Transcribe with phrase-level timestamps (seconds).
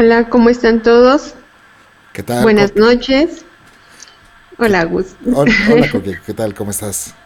[0.00, 1.34] Hola, ¿cómo están todos?
[2.12, 2.44] ¿Qué tal?
[2.44, 3.44] Buenas noches.
[4.56, 5.16] Hola, Gus.
[5.34, 5.52] Hola,
[5.92, 6.54] hola ¿qué tal?
[6.54, 7.16] ¿Cómo estás?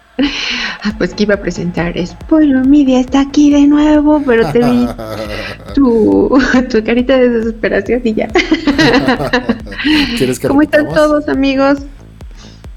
[0.82, 4.88] Ah, pues que iba a presentar Spoiler Media está aquí de nuevo, pero te vi
[5.74, 6.34] tu,
[6.70, 8.28] tu carita de desesperación y ya.
[10.16, 11.80] ¿Quieres que ¿Cómo están todos, amigos?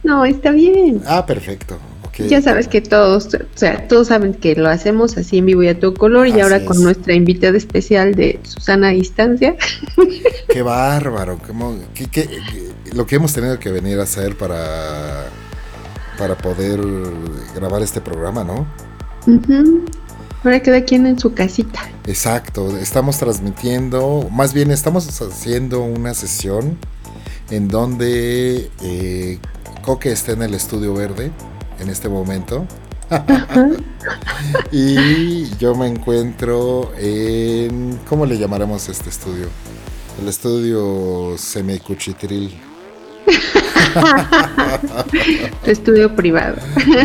[0.03, 1.03] No, está bien.
[1.07, 1.79] Ah, perfecto.
[2.17, 5.69] Ya sabes que todos, o sea, todos saben que lo hacemos así en vivo y
[5.69, 6.63] a tu color y ahora es.
[6.63, 9.55] con nuestra invitada especial de Susana a Distancia.
[10.49, 11.39] Qué bárbaro.
[11.93, 15.25] qué- qué- qué- lo que hemos tenido que venir a hacer para,
[16.17, 16.81] para poder
[17.55, 18.67] grabar este programa, ¿no?
[20.43, 21.79] Ahora cada quien en su casita.
[22.05, 22.77] Exacto.
[22.77, 26.77] Estamos transmitiendo, más bien estamos haciendo una sesión
[27.49, 29.39] en donde eh,
[29.81, 31.31] Coque está en el estudio verde
[31.79, 32.67] en este momento.
[34.71, 37.99] y yo me encuentro en.
[38.07, 39.47] ¿Cómo le llamaremos a este estudio?
[40.21, 42.57] El estudio semicuchitril,
[45.63, 46.57] Tu estudio privado.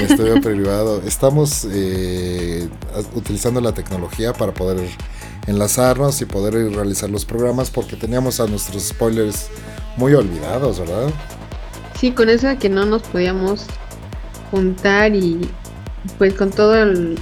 [0.03, 1.03] estudio privado.
[1.07, 2.69] Estamos eh,
[3.15, 4.89] utilizando la tecnología para poder
[5.47, 9.49] enlazarnos y poder realizar los programas porque teníamos a nuestros spoilers
[9.97, 11.11] muy olvidados, ¿verdad?
[11.99, 13.67] Sí, con eso de que no nos podíamos
[14.51, 15.49] juntar y
[16.19, 17.19] pues con todo el,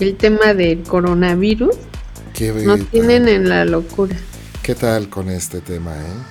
[0.00, 1.76] el tema del coronavirus
[2.34, 4.16] ¿Qué, nos tienen en la locura.
[4.62, 6.22] ¿Qué tal con este tema, eh?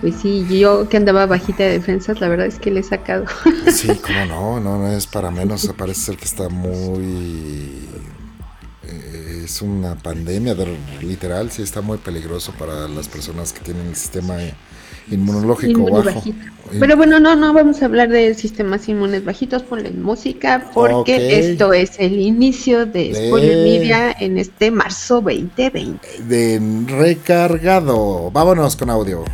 [0.00, 3.24] Pues sí, yo que andaba bajita de defensas, la verdad es que le he sacado.
[3.72, 7.88] Sí, cómo no, no, no es para menos, parece ser que está muy...
[8.82, 13.86] eh, es una pandemia, de- literal, sí está muy peligroso para las personas que tienen
[13.88, 14.36] el sistema
[15.10, 16.02] inmunológico bajo.
[16.04, 16.38] bajito.
[16.80, 21.72] Pero bueno, no, no vamos a hablar de sistemas inmunes bajitos, ponle música, porque esto
[21.72, 26.00] es el inicio de De- Spoiler Media en este marzo 2020.
[26.26, 29.24] De recargado, vámonos con audio.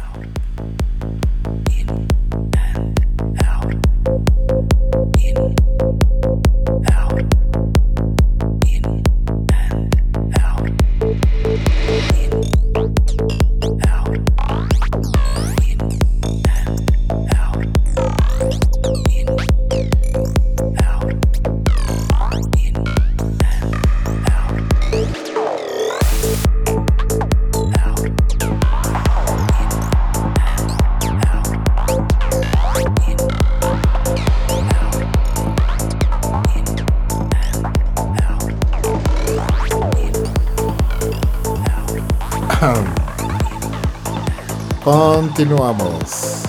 [44.91, 46.43] Continuamos.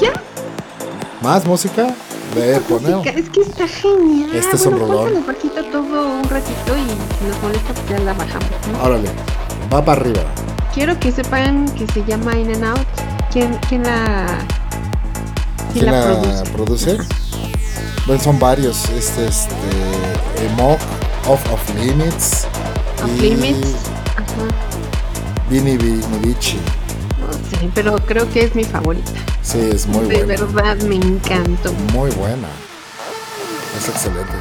[0.00, 0.10] ¿Ya?
[1.22, 1.94] ¿Más música?
[2.34, 2.96] De poner.
[2.96, 4.34] Música, Es que está genial.
[4.34, 7.98] Este es un Bueno, póntale bajito todo un ratito y si nos molesta, pues ya
[8.00, 8.50] la bajamos.
[8.72, 8.82] ¿no?
[8.82, 9.10] Órale,
[9.72, 10.22] va para arriba.
[10.74, 12.86] Quiero que sepan que se llama In and Out.
[13.30, 14.26] ¿Quién, quién la,
[15.72, 16.50] ¿Quién la produce?
[16.50, 16.98] produce?
[18.08, 18.88] Bueno, son varios.
[18.88, 19.54] Este, este,
[20.46, 20.80] Emok,
[21.28, 22.48] Off of Limits.
[23.04, 23.68] Off y Limits.
[24.16, 24.48] Ajá.
[25.48, 26.58] Vini Vinivici.
[27.50, 29.10] Sé, pero creo que es mi favorita.
[29.42, 30.44] Sí, es muy de buena.
[30.44, 31.72] verdad me encantó.
[31.92, 32.48] Muy buena.
[33.78, 34.32] Es excelente.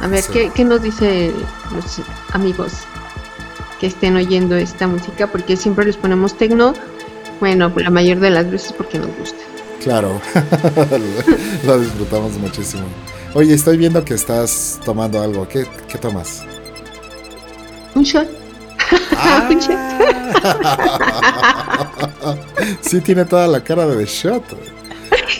[0.00, 0.32] A ver, Sí.
[0.32, 1.32] ¿qué, ¿qué nos dice
[1.74, 2.00] los
[2.32, 2.72] amigos
[3.80, 5.26] que estén oyendo esta música?
[5.26, 6.74] Porque siempre les ponemos tecno.
[7.40, 9.38] Bueno, la mayor de las veces porque nos gusta.
[9.82, 10.20] Claro,
[11.64, 12.82] lo disfrutamos muchísimo.
[13.34, 15.46] Oye, estoy viendo que estás tomando algo.
[15.48, 16.42] ¿Qué, qué tomas?
[17.94, 18.26] Un shot.
[19.16, 19.46] Ah.
[19.50, 19.78] Un shot.
[22.80, 24.44] Sí, tiene toda la cara de shot.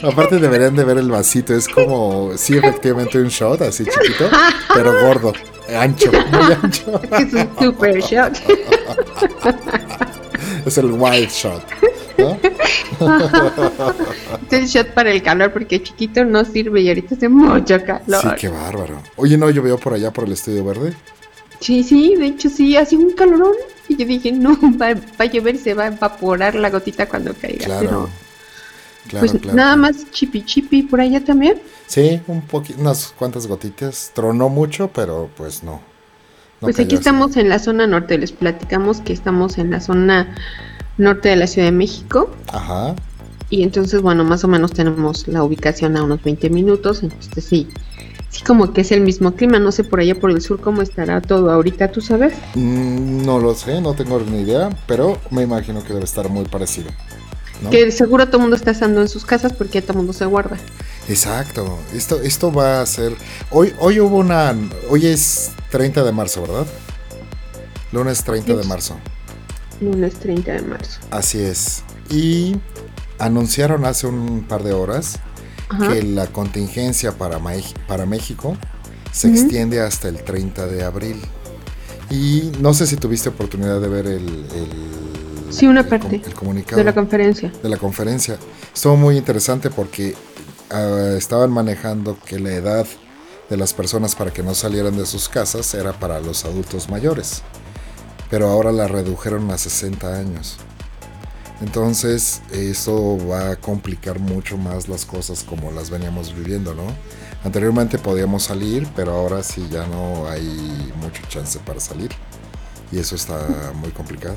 [0.02, 4.28] Aparte deberían de ver el vasito, es como, sí, efectivamente un shot, así chiquito,
[4.75, 5.32] pero gordo,
[5.76, 7.00] ancho, muy ancho.
[7.19, 8.38] Es un super shot.
[10.66, 11.62] Es el wild shot.
[12.19, 12.38] ¿no?
[14.50, 18.20] Es el shot para el calor porque chiquito no sirve y ahorita hace mucho calor.
[18.20, 19.00] Sí, qué bárbaro.
[19.16, 20.94] Oye, no llovió por allá por el estudio verde.
[21.60, 23.54] Sí, sí, de hecho sí, hace un calorón.
[23.88, 27.08] Y yo dije, no, va, va a llover y se va a evaporar la gotita
[27.08, 27.64] cuando caiga.
[27.67, 27.81] Claro.
[27.81, 28.08] Pero,
[29.08, 29.56] Claro, pues claro.
[29.56, 31.62] nada más chipi chipi por allá también.
[31.87, 34.12] Sí, un poquito, unas cuantas gotitas.
[34.14, 35.81] Tronó mucho, pero pues no.
[36.61, 36.96] No pues aquí así.
[36.96, 40.34] estamos en la zona norte, les platicamos que estamos en la zona
[40.99, 42.31] norte de la Ciudad de México.
[42.49, 42.94] Ajá.
[43.50, 47.02] Y entonces, bueno, más o menos tenemos la ubicación a unos 20 minutos.
[47.02, 47.69] Entonces sí,
[48.30, 49.58] sí como que es el mismo clima.
[49.58, 52.34] No sé por allá por el sur cómo estará todo ahorita, ¿tú sabes?
[52.54, 56.44] Mm, no lo sé, no tengo ni idea, pero me imagino que debe estar muy
[56.44, 56.90] parecido.
[57.62, 57.70] ¿no?
[57.70, 60.25] Que seguro todo el mundo está estando en sus casas porque todo el mundo se
[60.26, 60.56] guarda.
[61.08, 61.78] Exacto.
[61.94, 63.14] Esto, esto va a ser.
[63.50, 64.54] Hoy, hoy hubo una.
[64.88, 66.66] Hoy es 30 de marzo, ¿verdad?
[67.92, 68.96] Lunes 30 de marzo.
[69.81, 71.00] Lunes 30 de marzo.
[71.10, 71.82] Así es.
[72.10, 72.56] Y
[73.19, 75.19] anunciaron hace un par de horas
[75.69, 77.41] que la contingencia para,
[77.87, 78.56] para México
[79.12, 81.20] se extiende hasta el 30 de abril.
[82.11, 84.47] Y no sé si tuviste oportunidad de ver el,
[85.50, 87.53] sí, una parte comunicado de la conferencia.
[87.62, 88.38] De la conferencia.
[88.75, 90.15] Estuvo muy interesante porque
[90.70, 92.87] ah, estaban manejando que la edad
[93.50, 97.43] de las personas para que no salieran de sus casas era para los adultos mayores.
[98.31, 100.59] Pero ahora la redujeron a 60 años.
[101.60, 106.84] Entonces eso va a complicar mucho más las cosas como las veníamos viviendo, ¿no?
[107.44, 112.10] Anteriormente podíamos salir, pero ahora sí ya no hay mucho chance para salir.
[112.93, 114.37] Y eso está muy complicado.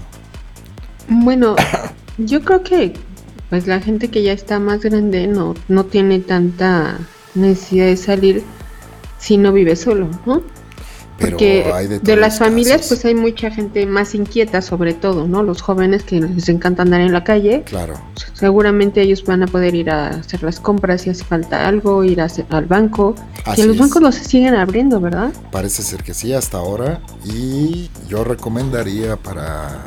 [1.07, 1.55] Bueno,
[2.17, 2.93] yo creo que
[3.49, 6.97] pues la gente que ya está más grande no, no tiene tanta
[7.35, 8.43] necesidad de salir
[9.19, 10.41] si no vive solo, ¿no?
[11.21, 15.43] Porque de, las familias pues hay mucha gente más inquieta sobre todo, ¿no?
[15.43, 17.63] Los jóvenes que les encanta andar en la calle.
[17.63, 17.93] Claro.
[18.33, 22.21] Seguramente ellos van a poder ir a hacer las compras si hace falta algo, ir
[22.21, 23.15] al banco.
[23.55, 25.31] y los bancos los siguen abriendo, ¿verdad?
[25.51, 29.79] Parece ser que sí hasta ahora y yo recomendaría para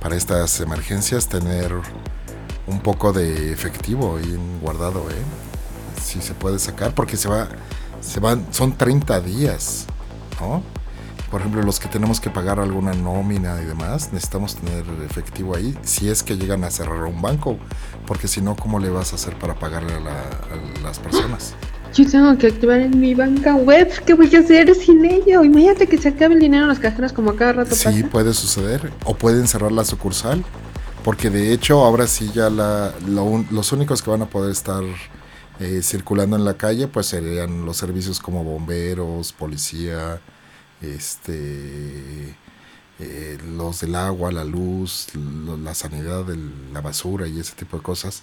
[0.00, 1.72] para estas emergencias tener
[2.66, 6.02] un poco de efectivo ahí guardado, ¿eh?
[6.02, 7.48] Si se puede sacar porque se va
[8.00, 9.86] se van son 30 días
[11.32, 15.74] por ejemplo, los que tenemos que pagar alguna nómina y demás, necesitamos tener efectivo ahí
[15.82, 17.56] si es que llegan a cerrar un banco,
[18.06, 21.54] porque si no, ¿cómo le vas a hacer para pagarle a, las personas?
[21.94, 25.42] Yo tengo que activar en mi banca web, ¿qué voy a hacer sin ello?
[25.42, 27.74] Imagínate que se acabe el dinero en las cajeras como cada rato.
[27.74, 30.44] Sí, puede suceder, o pueden cerrar la sucursal,
[31.02, 34.82] porque de hecho ahora sí ya la, los únicos que van a poder estar
[35.60, 40.20] eh, circulando en la calle pues serían los servicios como bomberos, policía,
[40.82, 42.36] este,
[42.98, 46.26] eh, los del agua, la luz, la sanidad,
[46.72, 48.22] la basura y ese tipo de cosas.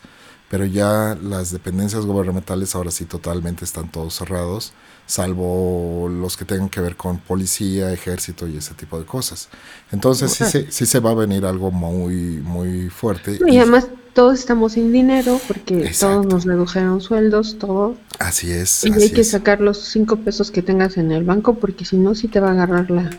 [0.50, 4.73] Pero ya las dependencias gubernamentales ahora sí totalmente están todos cerrados,
[5.09, 9.50] salvo los que tengan que ver con policía, ejército y ese tipo de cosas.
[9.91, 13.39] Entonces sí se, sí se va a venir algo muy, muy fuerte.
[13.47, 17.95] y además todos estamos sin dinero porque todos nos redujeron sueldos, todo.
[18.19, 18.83] Así es.
[18.83, 22.13] Y hay que sacar los cinco pesos que tengas en el banco porque si no,
[22.13, 23.09] sí te va a agarrar la,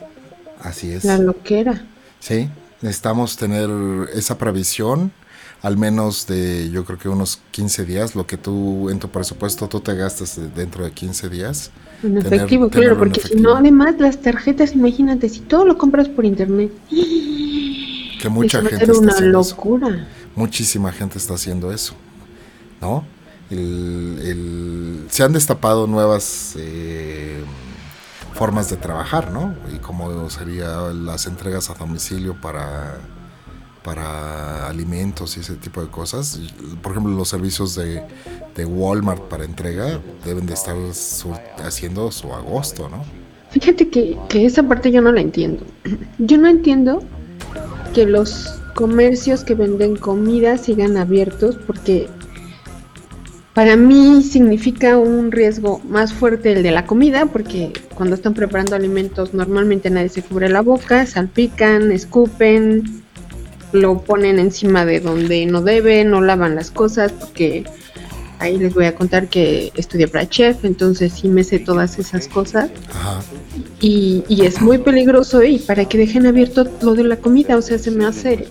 [0.61, 1.05] así es.
[1.05, 1.85] la loquera.
[2.21, 2.49] Sí,
[2.83, 3.69] necesitamos tener
[4.15, 5.11] esa previsión
[5.63, 9.69] al menos de yo creo que unos 15 días, lo que tú en tu presupuesto
[9.69, 11.71] tú te gastas dentro de 15 días.
[12.03, 16.25] En efectivo, claro, porque si no, además las tarjetas, imagínate, si todo lo compras por
[16.25, 16.73] internet.
[18.21, 21.95] Que mucha gente va una locura muchísima gente está haciendo eso,
[22.81, 23.05] ¿no?
[23.51, 27.43] se han destapado nuevas eh,
[28.33, 29.57] formas de trabajar, ¿no?
[29.75, 32.99] Y como serían las entregas a domicilio para,
[33.83, 36.41] para alimentos y ese tipo de cosas.
[36.83, 38.03] Por ejemplo, los servicios de,
[38.55, 40.77] de Walmart para entrega deben de estar
[41.65, 43.05] haciendo su agosto, ¿no?
[43.51, 45.65] Fíjate que, que esa parte yo no la entiendo.
[46.19, 47.03] Yo no entiendo
[47.95, 52.09] que los comercios que venden comida sigan abiertos porque
[53.55, 58.77] para mí significa un riesgo más fuerte el de la comida porque cuando están preparando
[58.77, 63.00] alimentos normalmente nadie se cubre la boca, salpican, escupen,
[63.73, 67.65] lo ponen encima de donde no deben, no lavan las cosas porque
[68.39, 72.27] ahí les voy a contar que estudié para chef, entonces sí me sé todas esas
[72.27, 72.71] cosas.
[73.81, 77.63] Y, y, es muy peligroso y para que dejen abierto lo de la comida, o
[77.63, 78.47] sea, se me hace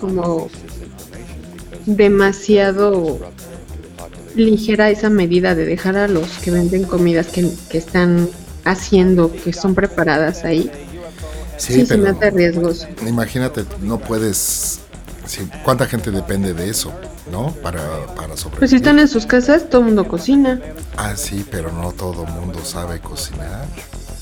[0.00, 0.48] como
[1.86, 3.18] demasiado
[4.34, 8.28] ligera esa medida de dejar a los que venden comidas que, están
[8.64, 10.70] haciendo, que son preparadas ahí.
[11.58, 11.86] Sí.
[13.06, 14.80] Imagínate, no puedes...
[15.62, 16.92] ¿Cuánta gente depende de eso?
[17.30, 17.52] ¿no?
[17.62, 18.58] Para, para sobrevivir.
[18.58, 20.60] Pues si están en sus casas, todo el mundo cocina.
[20.96, 23.66] Ah, sí, pero no todo el mundo sabe cocinar.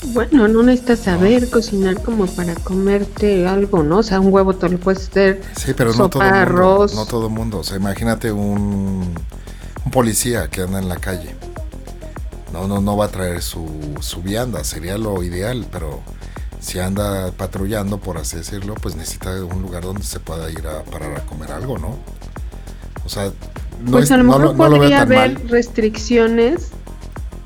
[0.07, 3.99] Bueno, no necesitas saber cocinar como para comerte algo, ¿no?
[3.99, 5.41] O sea, un huevo te lo puedes hacer.
[5.57, 6.95] Sí, pero no todo mundo, arroz.
[6.95, 7.59] No todo el mundo.
[7.59, 9.13] O sea, imagínate un,
[9.85, 11.35] un policía que anda en la calle.
[12.53, 13.67] No, no, no va a traer su,
[13.99, 16.01] su vianda, sería lo ideal, pero
[16.59, 20.83] si anda patrullando, por así decirlo, pues necesita un lugar donde se pueda ir a
[20.83, 21.97] parar a comer algo, ¿no?
[23.05, 23.31] O sea,
[23.83, 26.69] no, pues a lo mejor podría haber restricciones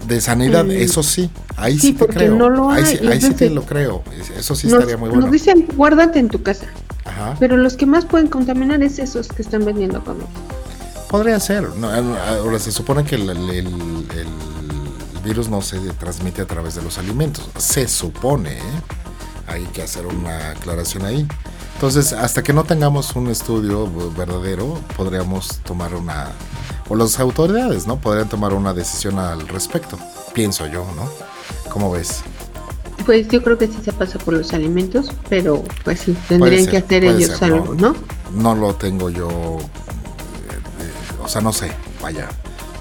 [0.07, 2.35] de sanidad, eso sí, ahí sí, te creo.
[2.35, 2.83] No lo hay.
[3.07, 4.03] Ahí, sí, te lo creo,
[4.37, 5.23] eso sí estaría muy bueno.
[5.23, 6.65] Nos dicen, guárdate en tu casa.
[7.05, 7.35] Ajá.
[7.39, 10.27] Pero los que más pueden contaminar es esos que están vendiendo comida.
[11.09, 11.67] Podría ser.
[11.83, 13.67] ahora se supone que el, el,
[15.23, 17.47] virus no se transmite a través de los alimentos.
[17.57, 18.61] Se supone, ¿eh?
[19.51, 21.27] Hay que hacer una aclaración ahí.
[21.75, 26.27] Entonces, hasta que no tengamos un estudio verdadero, podríamos tomar una,
[26.89, 27.97] o las autoridades, ¿no?
[27.97, 29.97] Podrían tomar una decisión al respecto,
[30.33, 31.09] pienso yo, ¿no?
[31.71, 32.21] ¿Cómo ves?
[33.05, 36.77] Pues yo creo que sí se pasa por los alimentos, pero pues sí, tendrían que
[36.77, 37.95] hacer ellos algo, ¿no?
[38.31, 38.55] ¿no?
[38.55, 42.29] lo tengo yo, eh, eh, o sea, no sé, vaya,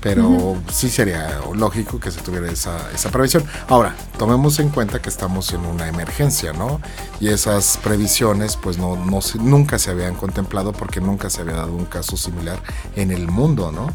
[0.01, 3.45] pero sí sería lógico que se tuviera esa, esa previsión.
[3.69, 6.81] Ahora, tomemos en cuenta que estamos en una emergencia, ¿no?
[7.21, 11.75] Y esas previsiones pues no, no nunca se habían contemplado porque nunca se había dado
[11.75, 12.59] un caso similar
[12.97, 13.89] en el mundo, ¿no?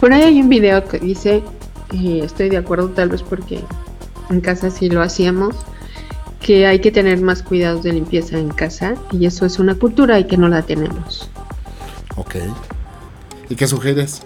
[0.00, 1.44] Por ahí hay un video que dice,
[1.92, 3.62] y estoy de acuerdo tal vez porque
[4.30, 5.54] en casa sí lo hacíamos,
[6.40, 10.18] que hay que tener más cuidados de limpieza en casa y eso es una cultura
[10.18, 11.30] y que no la tenemos.
[12.16, 12.36] Ok.
[13.48, 14.22] ¿Y qué sugieres?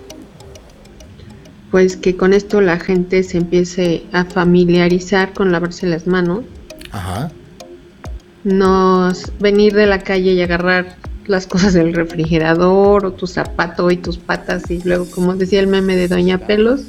[1.71, 6.45] Pues que con esto la gente se empiece a familiarizar con lavarse las manos.
[6.93, 7.31] Ajá.
[8.45, 10.97] No venir de la calle y agarrar
[11.27, 15.67] las cosas del refrigerador o tu zapato y tus patas y luego como decía el
[15.67, 16.83] meme de Doña Pelos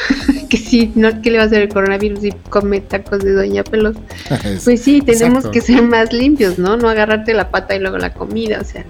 [0.48, 3.64] que sí, no que le va a hacer el coronavirus y come tacos de Doña
[3.64, 3.96] Pelos.
[4.64, 6.76] pues sí, tenemos que ser más limpios, ¿no?
[6.76, 8.84] No agarrarte la pata y luego la comida, o sea.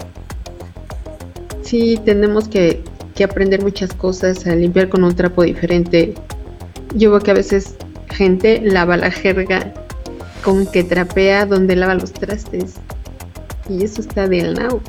[1.62, 2.82] Sí, tenemos que
[3.14, 6.14] que aprender muchas cosas, a limpiar con un trapo diferente.
[6.95, 7.75] Yo veo que a veces
[8.11, 9.73] gente lava la jerga
[10.45, 12.75] con que trapea donde lava los trastes.
[13.69, 14.81] Y eso está del now.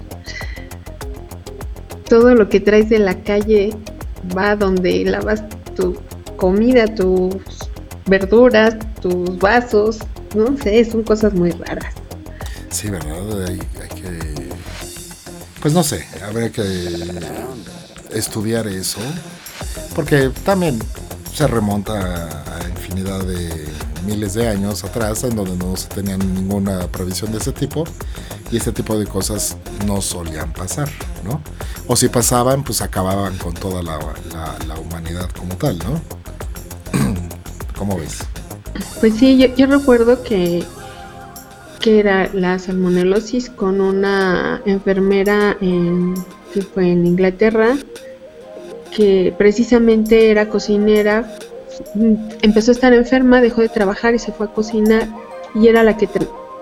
[2.07, 3.71] Todo lo que traes de la calle
[4.37, 5.43] va donde lavas
[5.75, 5.97] tu
[6.37, 7.35] comida, tus
[8.05, 9.99] verduras, tus vasos.
[10.35, 11.93] No sé, son cosas muy raras.
[12.69, 13.45] Sí, ¿verdad?
[13.47, 14.49] Hay, hay que...
[15.61, 16.61] Pues no sé, habría que
[18.13, 18.99] estudiar eso,
[19.95, 20.79] porque también
[21.33, 23.67] se remonta a infinidad de
[24.05, 27.85] miles de años atrás, en donde no se tenía ninguna previsión de ese tipo,
[28.51, 30.89] y este tipo de cosas no solían pasar,
[31.23, 31.41] ¿no?
[31.87, 33.97] O si pasaban, pues acababan con toda la,
[34.77, 36.01] humanidad como tal, ¿no?
[37.77, 38.19] ¿Cómo ves?
[38.99, 40.63] Pues sí, yo, yo recuerdo que
[41.83, 46.13] que era la salmonelosis con una enfermera en,
[46.53, 47.75] que fue en Inglaterra
[48.95, 51.25] que precisamente era cocinera,
[52.41, 55.07] empezó a estar enferma, dejó de trabajar y se fue a cocinar
[55.55, 56.07] y era la que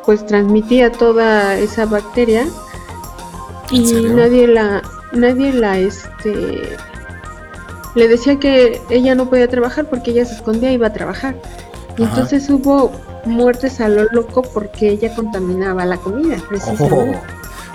[0.05, 2.47] pues transmitía toda esa bacteria
[3.71, 4.81] y nadie la
[5.13, 6.77] nadie la este
[7.95, 11.35] le decía que ella no podía trabajar porque ella se escondía y iba a trabajar.
[11.97, 12.91] Y entonces hubo
[13.25, 17.19] muertes a lo loco porque ella contaminaba la comida, precisamente.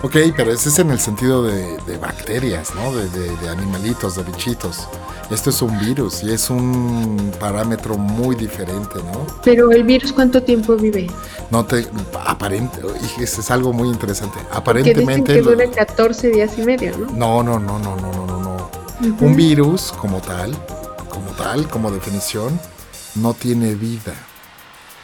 [0.06, 2.94] Ok, pero ese es en el sentido de, bacterias, ¿no?
[2.94, 4.86] De, animalitos, de bichitos.
[5.32, 9.26] Esto es un virus y es un parámetro muy diferente, ¿no?
[9.42, 11.10] Pero el virus, ¿cuánto tiempo vive?
[11.50, 11.88] No te.
[12.24, 12.82] Aparente.
[13.18, 14.38] Es algo muy interesante.
[14.52, 15.32] Aparentemente.
[15.32, 17.10] Dicen que dura 14 días y medio, ¿no?
[17.10, 18.70] No, no, no, no, no, no, no.
[19.00, 19.16] no.
[19.26, 20.54] Un virus, como tal,
[21.08, 22.60] como tal, como definición,
[23.16, 24.14] no tiene vida.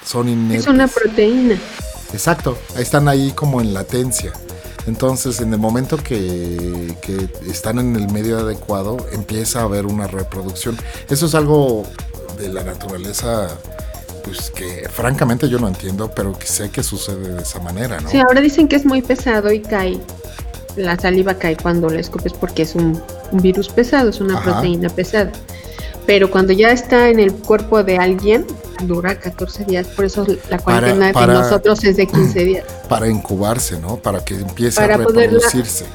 [0.05, 0.61] Son inertes.
[0.61, 1.59] Es una proteína.
[2.13, 2.57] Exacto.
[2.77, 4.33] Están ahí como en latencia.
[4.87, 6.95] Entonces, en el momento que,
[7.49, 10.77] están en el medio adecuado, empieza a haber una reproducción.
[11.09, 11.85] Eso es algo
[12.39, 13.49] de la naturaleza,
[14.25, 18.09] pues que francamente yo no entiendo, pero que sé que sucede de esa manera, ¿no?
[18.09, 20.01] Sí, ahora dicen que es muy pesado y cae.
[20.77, 23.01] La saliva cae cuando la escupes porque es un,
[23.33, 25.31] virus pesado, es una proteína pesada.
[26.07, 28.47] Pero cuando ya está en el cuerpo de alguien,
[28.87, 32.65] dura 14 días, por eso la cuarentena de nosotros es de 15 días.
[32.89, 33.97] Para incubarse, ¿no?
[33.97, 35.87] Para que empiece a reproducirse.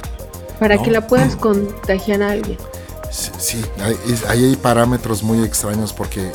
[0.59, 2.57] para que la puedas contagiar a alguien.
[3.09, 3.63] Sí,
[4.27, 6.31] ahí hay, parámetros muy extraños porque,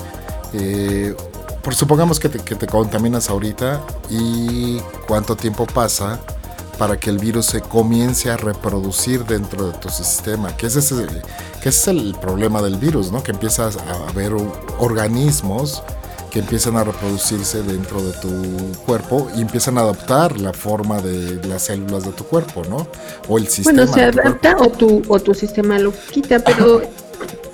[0.54, 1.14] eh,
[1.62, 6.18] por supongamos que te, que te contaminas ahorita y cuánto tiempo pasa
[6.78, 10.90] para que el virus se comience a reproducir dentro de tu sistema, que ese es
[10.90, 11.22] el,
[11.62, 13.22] que es el problema del virus, ¿no?
[13.22, 14.32] Que empiezas a haber
[14.78, 15.82] organismos
[16.32, 21.46] que empiezan a reproducirse dentro de tu cuerpo y empiezan a adaptar la forma de
[21.46, 22.88] las células de tu cuerpo, ¿no?
[23.28, 23.84] O el sistema.
[23.84, 26.80] Bueno, se adapta o tu, o tu sistema lo quita, pero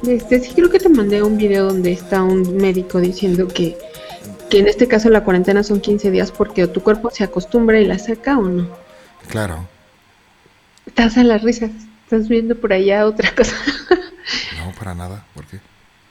[0.07, 3.77] este, sí creo que te mandé un video donde está un médico diciendo que,
[4.49, 7.85] que en este caso la cuarentena son 15 días porque tu cuerpo se acostumbra y
[7.85, 8.69] la saca o no.
[9.27, 9.67] Claro.
[10.87, 11.73] Estás a las risas,
[12.05, 13.57] estás viendo por allá otra cosa.
[14.57, 15.59] no, para nada, ¿por qué?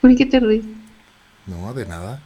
[0.01, 0.65] ¿Por qué te ríes?
[1.45, 2.21] No, de nada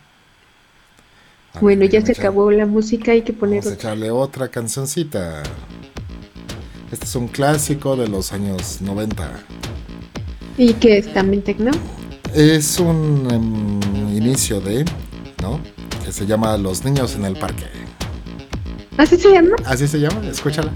[1.60, 3.63] bueno, ya se acabó la música, hay que poner.
[3.63, 5.43] Vamos a echarle otra cancioncita.
[6.91, 9.29] Este es un clásico de los años 90.
[10.58, 11.72] ¿Y qué es también tecno?
[12.34, 14.86] Es un em, inicio de,
[15.41, 15.60] ¿no?
[16.05, 17.65] Que se llama Los niños en el parque.
[18.98, 19.55] ¿Así se llama?
[19.65, 20.72] Así se llama, escúchala.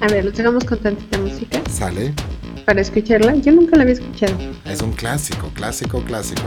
[0.00, 1.60] A ver, lo sacamos con tantita música.
[1.70, 2.14] Sale.
[2.64, 3.34] Para escucharla.
[3.36, 4.34] Yo nunca la había escuchado.
[4.64, 6.42] Es un clásico, clásico, clásico.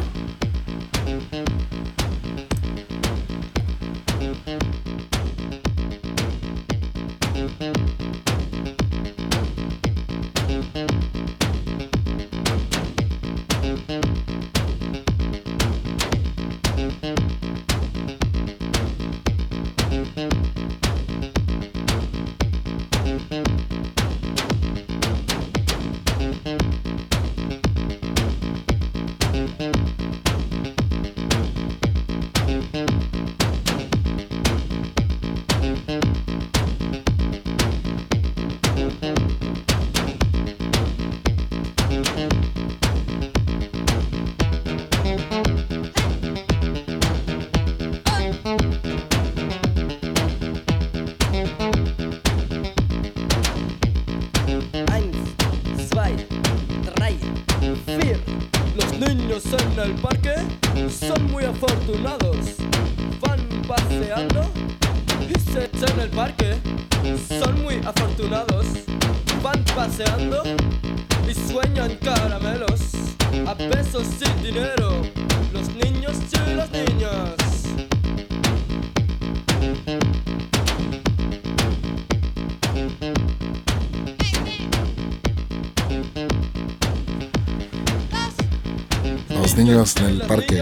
[90.00, 90.62] En el parque.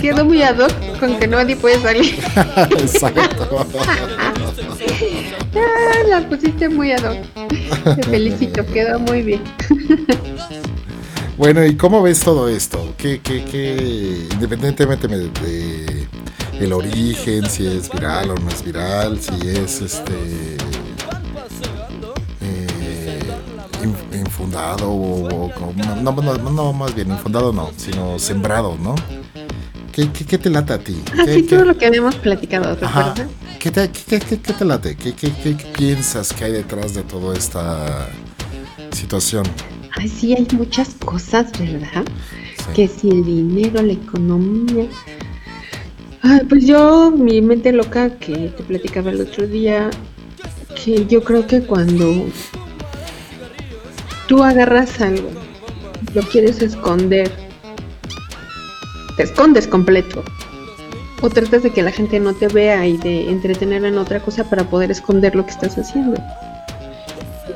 [0.00, 2.14] Quedó muy ad hoc con que nadie puede salir.
[2.78, 3.66] Exacto.
[5.58, 7.96] Ah, la pusiste muy ad hoc.
[7.96, 9.42] Te felicito, quedó muy bien.
[11.38, 12.94] Bueno, ¿y cómo ves todo esto?
[13.06, 16.08] ¿Qué, qué, qué, independientemente de,
[16.58, 20.56] el origen, si es viral o no es viral, si es este
[24.12, 25.52] infundado o,
[26.02, 28.96] no, no, no, más bien infundado no, sino sembrado, ¿no?
[29.92, 31.00] ¿Qué, qué, te late a ti?
[31.16, 33.20] Ah, sí, todo lo que habíamos platicado, ¿recuerdas?
[33.60, 34.96] ¿Qué te, qué, te late?
[34.96, 35.30] ¿Qué, ¿Qué,
[35.78, 38.08] piensas que hay detrás de toda esta
[38.90, 39.44] situación?
[39.96, 42.04] Ay, sí, hay muchas cosas, ¿verdad?
[42.74, 44.86] Que si el dinero, la economía.
[46.22, 49.90] Ay, pues yo, mi mente loca que te platicaba el otro día,
[50.84, 52.26] que yo creo que cuando
[54.26, 55.30] tú agarras algo,
[56.14, 57.30] lo quieres esconder,
[59.16, 60.24] te escondes completo.
[61.22, 64.48] O tratas de que la gente no te vea y de entretener en otra cosa
[64.50, 66.20] para poder esconder lo que estás haciendo.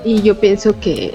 [0.04, 1.14] Y yo pienso que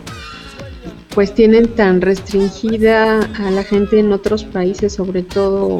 [1.15, 5.79] pues tienen tan restringida a la gente en otros países, sobre todo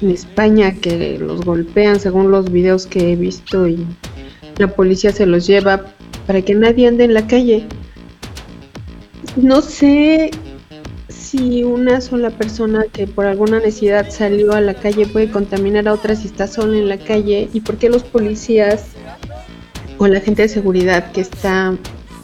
[0.00, 3.86] en España, que los golpean según los videos que he visto y
[4.56, 5.84] la policía se los lleva
[6.26, 7.66] para que nadie ande en la calle.
[9.36, 10.30] No sé
[11.08, 15.92] si una sola persona que por alguna necesidad salió a la calle puede contaminar a
[15.92, 18.86] otra si está sola en la calle y por qué los policías
[19.98, 21.76] o la gente de seguridad que está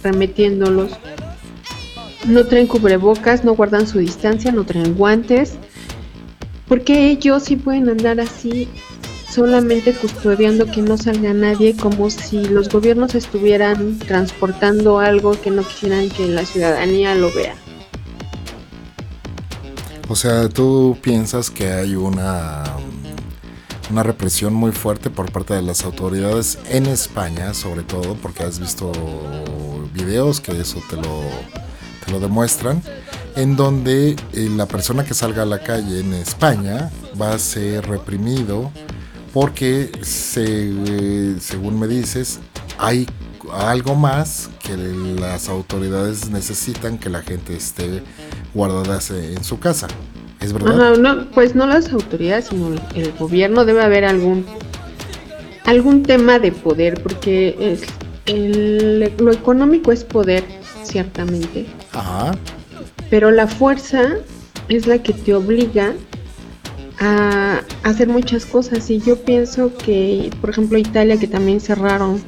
[0.03, 0.92] remetiéndolos
[2.31, 5.55] no traen cubrebocas, no guardan su distancia, no traen guantes.
[6.66, 8.69] Porque ellos sí pueden andar así
[9.29, 15.62] solamente custodiando que no salga nadie, como si los gobiernos estuvieran transportando algo que no
[15.62, 17.55] quisieran que la ciudadanía lo vea.
[20.09, 22.64] O sea, tú piensas que hay una
[23.90, 28.61] una represión muy fuerte por parte de las autoridades en España, sobre todo porque has
[28.61, 28.93] visto
[29.93, 31.23] videos que eso te lo,
[32.11, 32.83] lo demuestran,
[33.37, 37.87] en donde eh, la persona que salga a la calle en España va a ser
[37.87, 38.70] reprimido
[39.33, 42.40] porque según me dices,
[42.79, 43.07] hay
[43.53, 48.03] algo más que las autoridades necesitan que la gente esté
[48.55, 49.88] guardada en su casa.
[50.40, 50.96] ¿Es verdad?
[50.96, 54.46] no, pues no las autoridades, sino el gobierno debe haber algún
[55.66, 57.79] algún tema de poder, porque
[58.27, 60.42] lo económico es poder,
[60.83, 61.66] ciertamente.
[61.92, 62.33] Ajá.
[63.09, 64.16] Pero la fuerza
[64.68, 65.92] es la que te obliga
[67.00, 72.22] a hacer muchas cosas y yo pienso que, por ejemplo, Italia que también cerraron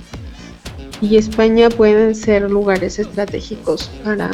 [1.03, 4.31] y España pueden ser lugares estratégicos para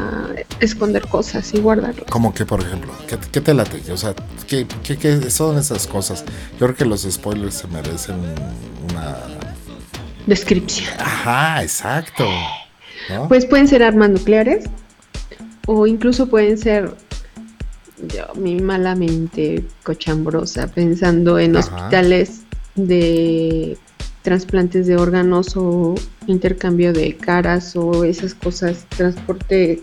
[0.61, 2.05] esconder cosas y guardarlas.
[2.11, 2.93] Como que, por ejemplo,
[3.33, 3.91] ¿qué, te late?
[3.91, 4.15] O sea,
[4.47, 6.25] ¿qué, ¿qué, son esas cosas?
[6.53, 8.17] Yo creo que los spoilers se merecen
[8.91, 9.17] una...
[10.27, 10.93] Descripción.
[10.99, 12.27] Ajá, exacto.
[13.29, 14.65] Pues pueden ser armas nucleares
[15.71, 16.95] o incluso pueden ser
[18.15, 22.41] yo, mi malamente cochambrosa, pensando en hospitales
[22.75, 23.77] de
[24.23, 25.95] trasplantes de órganos o
[26.27, 29.83] intercambio de caras o esas cosas, transporte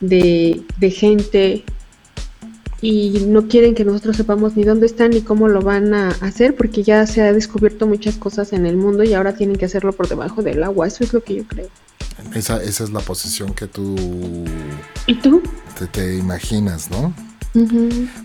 [0.00, 1.64] de, de gente
[2.82, 6.54] y no quieren que nosotros sepamos ni dónde están ni cómo lo van a hacer
[6.54, 9.94] porque ya se ha descubierto muchas cosas en el mundo y ahora tienen que hacerlo
[9.94, 10.88] por debajo del agua.
[10.88, 11.68] Eso es lo que yo creo.
[12.34, 13.96] Esa, esa es la posición que tú...
[15.06, 15.42] ¿Y tú?
[15.78, 17.14] Te, te imaginas, ¿no?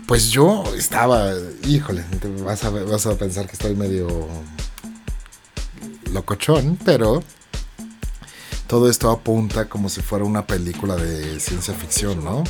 [0.06, 1.32] Pues yo estaba,
[1.66, 2.04] híjole,
[2.44, 4.06] vas a, vas a pensar que estoy medio
[6.12, 7.24] locochón, pero
[8.68, 12.44] todo esto apunta como si fuera una película de ciencia ficción, ¿no?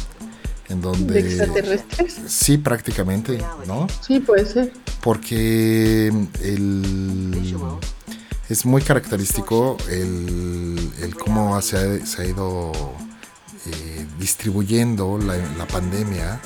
[0.68, 1.14] En donde...
[1.14, 2.20] ¿De extraterrestres?
[2.26, 3.86] Sí, prácticamente, ¿no?
[4.06, 4.72] Sí, puede ser.
[5.00, 6.08] Porque
[6.42, 7.54] el,
[8.48, 12.72] es muy característico el, el cómo se ha, se ha ido
[13.66, 16.40] eh, distribuyendo la, la pandemia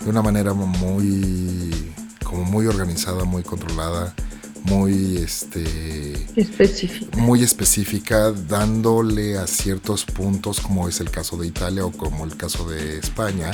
[0.00, 4.14] de una manera muy, como muy organizada, muy controlada,
[4.64, 7.16] muy este específica.
[7.18, 12.36] muy específica dándole a ciertos puntos como es el caso de Italia o como el
[12.36, 13.50] caso de España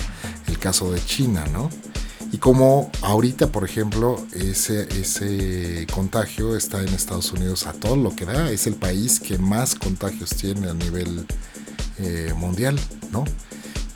[0.46, 1.68] el caso de China no
[2.32, 8.14] y como ahorita por ejemplo ese ese contagio está en Estados Unidos a todo lo
[8.14, 11.26] que da es el país que más contagios tiene a nivel
[11.98, 12.78] eh, mundial
[13.12, 13.24] no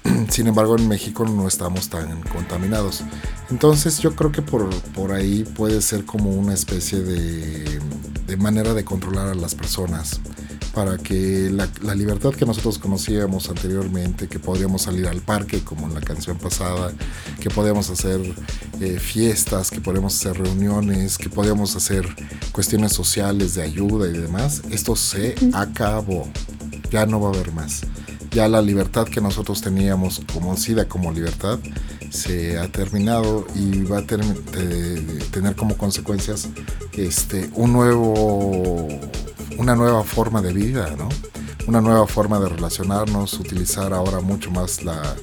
[0.28, 3.02] sin embargo, en México no estamos tan contaminados.
[3.50, 7.80] Entonces yo creo que por, por ahí puede ser como una especie de,
[8.38, 10.20] manera de controlar a las personas
[10.74, 15.94] para que la, libertad que nosotros conocíamos anteriormente, que podíamos salir al parque como en
[15.94, 16.92] la canción pasada,
[17.40, 18.20] que podíamos hacer
[18.80, 22.06] eh, fiestas, que podíamos hacer reuniones, que podíamos hacer
[22.52, 26.28] cuestiones sociales de ayuda y demás, esto se acabó,
[26.90, 27.82] ya no va a haber más.
[28.32, 31.60] Ya la libertad que nosotros teníamos conocida como libertad
[32.10, 36.48] se ha terminado y va a tener como consecuencias
[36.92, 38.88] este, un nuevo,
[39.58, 41.08] una nueva forma de vida, ¿no?
[41.66, 45.16] una nueva forma de relacionarnos, utilizar ahora mucho más la,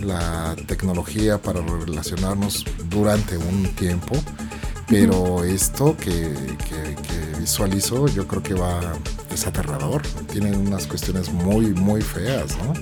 [0.00, 4.14] la tecnología para relacionarnos durante un tiempo.
[4.88, 6.32] Pero esto que,
[6.68, 8.80] que, visualizo yo creo que va
[9.32, 10.02] es aterrador.
[10.30, 12.74] Tienen unas cuestiones muy, muy feas, ¿no?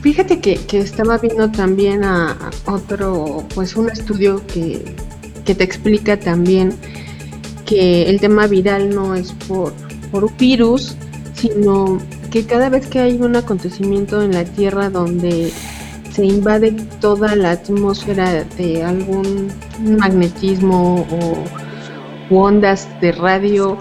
[0.00, 4.96] Fíjate que, estaba viendo también a, otro, pues un estudio que,
[5.44, 6.72] te explica también
[7.66, 9.74] que el tema viral no es por,
[10.10, 10.96] por virus,
[11.34, 11.98] sino
[12.30, 15.52] que cada vez que hay un acontecimiento en la Tierra donde
[16.12, 19.48] se invade toda la atmósfera de algún
[19.98, 21.06] magnetismo
[22.30, 23.78] o ondas de radio,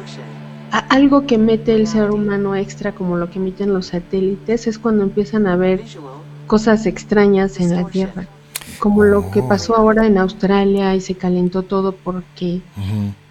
[0.89, 5.03] algo que mete el ser humano extra como lo que emiten los satélites es cuando
[5.03, 5.81] empiezan a ver
[6.47, 8.27] cosas extrañas en la Tierra,
[8.77, 12.61] como lo que pasó ahora en Australia y se calentó todo porque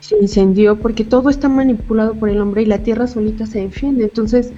[0.00, 4.04] se incendió, porque todo está manipulado por el hombre y la Tierra solita se defiende,
[4.04, 4.52] entonces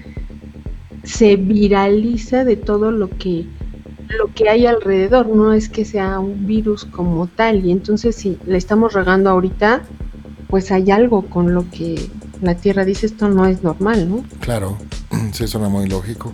[1.02, 3.46] se viraliza de todo lo que
[4.18, 8.38] lo que hay alrededor, no es que sea un virus como tal, y entonces si
[8.44, 9.82] le estamos regando ahorita,
[10.48, 12.10] pues hay algo con lo que
[12.42, 14.24] la Tierra dice esto no es normal, ¿no?
[14.40, 14.76] Claro,
[15.32, 16.32] sí suena muy lógico.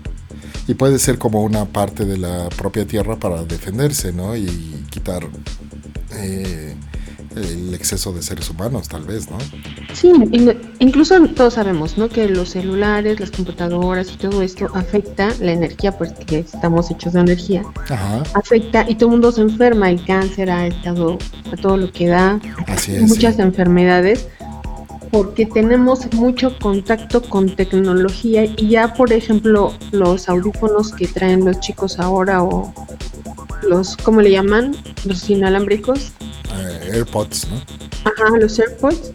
[0.69, 4.37] Y puede ser como una parte de la propia Tierra para defenderse, ¿no?
[4.37, 4.47] Y
[4.91, 5.27] quitar
[6.13, 6.75] eh,
[7.37, 9.37] el exceso de seres humanos, tal vez, ¿no?
[9.93, 10.13] Sí,
[10.79, 12.09] incluso todos sabemos, ¿no?
[12.09, 17.13] Que los celulares, las computadoras y todo esto afecta la energía, pues que estamos hechos
[17.13, 17.63] de energía.
[17.89, 18.23] Ajá.
[18.35, 21.19] Afecta y todo el mundo se enferma, el cáncer ha estado
[21.53, 24.27] a todo lo que da, Así es, muchas enfermedades
[25.11, 31.61] porque tenemos mucho contacto con tecnología y ya por ejemplo los audífonos que traen los
[31.61, 32.73] chicos ahora o
[33.63, 34.77] los ¿cómo le llaman?
[35.05, 36.13] los inalámbricos
[36.55, 37.57] eh, AirPods ¿no?
[38.05, 39.13] ajá los AirPods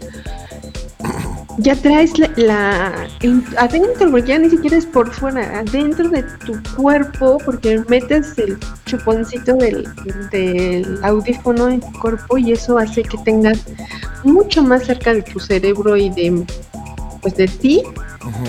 [1.58, 3.08] ya traes la,
[3.58, 8.58] adentro, porque ya ni siquiera es por fuera, adentro de tu cuerpo, porque metes el
[8.86, 9.88] chuponcito del,
[10.30, 13.58] del audífono en tu cuerpo y eso hace que tengas
[14.24, 16.44] mucho más cerca de tu cerebro y de
[17.20, 17.82] pues de ti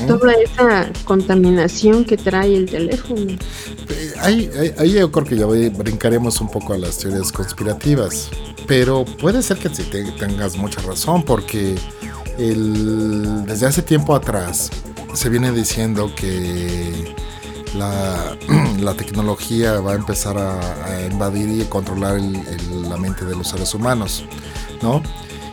[0.07, 3.31] toda esa contaminación que trae el teléfono.
[3.89, 8.29] Eh, ahí, ahí, yo creo que ya brincaremos un poco a las teorías conspirativas,
[8.67, 11.75] pero puede ser que tengas mucha razón porque
[12.37, 14.69] desde hace tiempo atrás
[15.13, 17.13] se viene diciendo que
[17.75, 18.35] la,
[18.97, 20.59] tecnología va a empezar a,
[21.09, 24.25] invadir y controlar la mente de los seres humanos,
[24.81, 25.01] ¿no?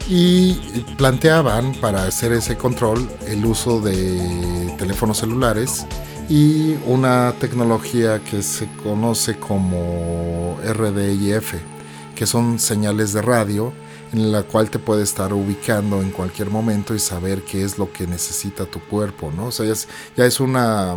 [0.08, 0.54] Y
[0.96, 5.86] planteaban para hacer ese control el uso de teléfonos celulares
[6.28, 11.54] y una tecnología que se conoce como RDIF,
[12.14, 13.72] que son señales de radio
[14.12, 17.92] en la cual te puede estar ubicando en cualquier momento y saber qué es lo
[17.92, 19.46] que necesita tu cuerpo, ¿no?
[19.46, 20.96] O sea, ya es, ya es una...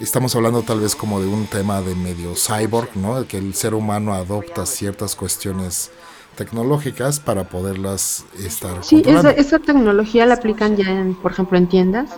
[0.00, 3.26] Estamos hablando tal vez como de un tema de medio cyborg, ¿no?
[3.26, 5.90] Que el ser humano adopta ciertas cuestiones
[6.34, 11.68] tecnológicas para poderlas estar Sí, esa, esa, tecnología la aplican ya, en, por ejemplo, en
[11.68, 12.10] tiendas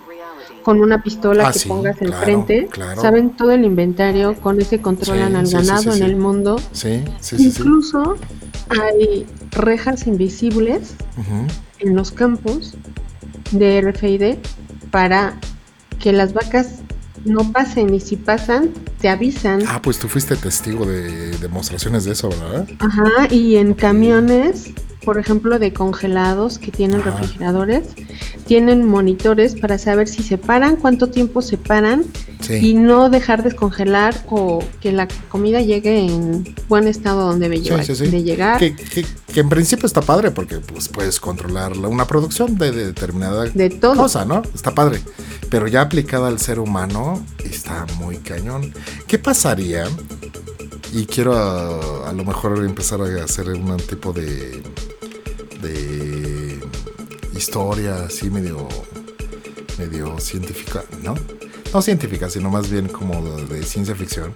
[0.64, 2.68] con una pistola ah, que pongas enfrente,
[3.00, 6.58] saben todo el inventario, con ese controlan al ganado en el mundo.
[7.38, 8.16] Incluso
[8.68, 10.94] hay rejas invisibles
[11.78, 12.74] en los campos
[13.52, 14.36] de RFID
[14.90, 15.38] para
[15.98, 16.80] que las vacas
[17.24, 19.62] no pasen y si pasan te avisan.
[19.66, 22.68] Ah, pues tú fuiste testigo de demostraciones de eso, ¿verdad?
[22.80, 24.70] Ajá, y en camiones
[25.04, 27.88] por ejemplo, de congelados que tienen refrigeradores,
[28.46, 32.04] tienen monitores para saber si se paran, cuánto tiempo se paran
[32.48, 38.22] y no dejar descongelar o que la comida llegue en buen estado donde debe de
[38.22, 38.58] llegar.
[38.58, 38.74] Que,
[39.34, 43.46] en principio está padre porque pues puedes controlar una producción de, determinada
[43.96, 44.42] cosa, ¿no?
[44.54, 45.00] Está padre.
[45.50, 48.72] Pero ya aplicada al ser humano está muy cañón.
[49.06, 49.86] ¿Qué pasaría?
[50.96, 51.34] Y quiero
[52.06, 54.62] a lo mejor empezar a hacer un tipo de
[55.60, 56.60] de
[57.36, 58.68] historia así medio
[59.76, 61.16] medio científica, ¿no?
[61.72, 64.32] No científica, sino más bien como de, ciencia ficción.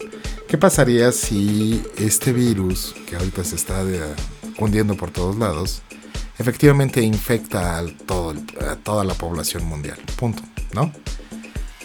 [0.49, 3.85] ¿Qué pasaría si este virus, que ahorita se está
[4.59, 5.83] hundiendo por todos lados,
[6.39, 8.35] efectivamente infecta a, todo,
[8.69, 9.99] a toda la población mundial?
[10.17, 10.43] Punto,
[10.75, 10.93] ¿no?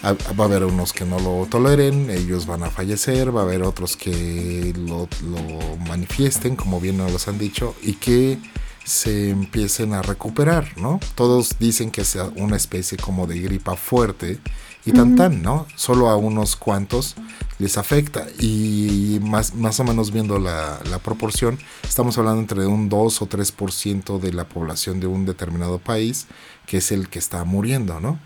[0.04, 3.64] Va a haber unos que no lo toleren, ellos van a fallecer, va a haber
[3.64, 8.40] otros que lo, lo manifiesten, como bien nos los han dicho, y que
[8.84, 11.00] se empiecen a recuperar, ¿no?
[11.16, 14.40] Todos dicen que es una especie como de gripa fuerte
[14.86, 15.66] y tan tan, ¿no?
[15.76, 17.16] Solo a unos cuantos
[17.58, 23.22] les afecta y más, más o menos viendo la, proporción, estamos hablando entre un 2
[23.22, 26.28] o 3% de la población de un determinado país
[26.66, 28.20] que es el que está muriendo, ¿no?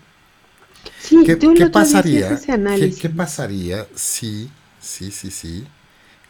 [1.00, 1.36] Sí, ¿Qué,
[1.70, 2.38] pasaría?
[2.38, 5.66] ¿qué, ¿Qué pasaría si, sí, sí, sí,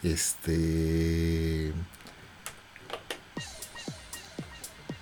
[0.03, 1.73] este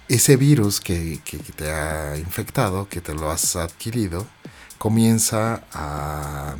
[0.08, 1.20] ese virus que,
[1.56, 4.26] te ha infectado, que te lo has adquirido,
[4.78, 6.56] comienza a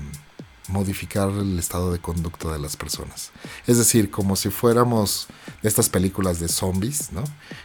[0.68, 3.32] modificar el estado de conducta de las personas.
[3.68, 5.28] Es decir, como si fuéramos
[5.62, 7.24] de estas películas de zombies, ¿no?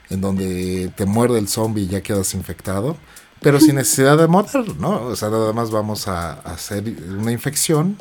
[0.08, 2.96] En donde te muerde el zombie y ya quedas infectado,
[3.42, 5.02] pero sin necesidad de morir, ¿no?
[5.06, 6.84] O sea, nada más vamos a, hacer
[7.18, 7.96] una infección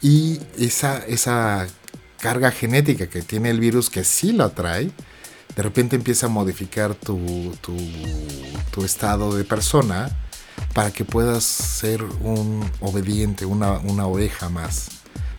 [0.00, 1.66] y esa, esa
[2.18, 4.90] carga genética que tiene el virus que sí lo trae,
[5.54, 10.10] de repente empieza a modificar tu, tu, estado de persona
[10.74, 14.88] para que puedas ser un obediente, una, una oveja más.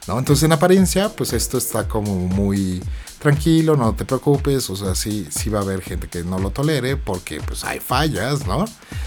[0.08, 0.19] ¿no?
[0.19, 2.82] Entonces en apariencia, pues esto está como muy
[3.23, 6.49] tranquilo, no te preocupes, o sea, sí, sí va a haber gente que no lo
[6.49, 8.65] tolere porque pues hay fallas, ¿no?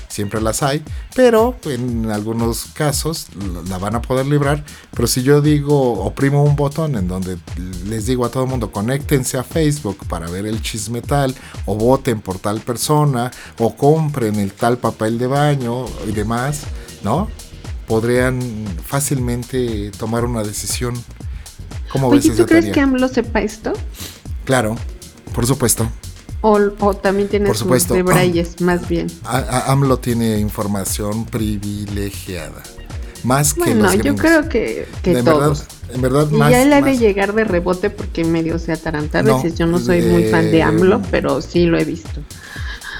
[0.09, 0.83] Siempre las hay,
[1.14, 3.26] pero en algunos casos
[3.68, 7.37] la van a poder librar, pero si yo digo, oprimo un botón en donde
[7.85, 11.35] les digo a todo el mundo, conéctense a Facebook para ver el chismetal,
[11.66, 16.62] o voten por tal persona, o compren el tal papel de baño y demás,
[17.05, 17.29] ¿no?
[17.87, 18.40] Podrían
[18.83, 20.94] fácilmente tomar una decisión
[21.92, 23.72] ¿Cómo Oye, ¿tú crees que AMLO sepa esto?
[24.44, 24.77] Claro,
[25.35, 25.88] por supuesto.
[26.40, 29.09] O, también tiene por sus debrayes, más bien.
[29.25, 32.62] AMLO tiene información privilegiada.
[33.25, 35.64] Más que bueno, yo creo que, que todos.
[35.92, 39.18] en verdad, y ya él ha de llegar de rebote porque medio se ataranta.
[39.18, 42.20] A veces yo no soy muy fan de AMLO, pero sí lo he visto.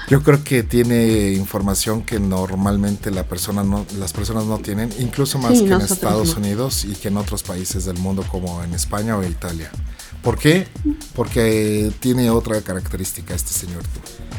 [0.09, 5.37] Yo creo que tiene información que normalmente la persona no, las personas no tienen, incluso
[5.37, 9.17] más que en Estados Unidos y que en otros países del mundo como en España
[9.17, 9.69] o Italia.
[10.23, 10.65] ¿Por qué?
[11.13, 13.83] Porque tiene otra característica este señor.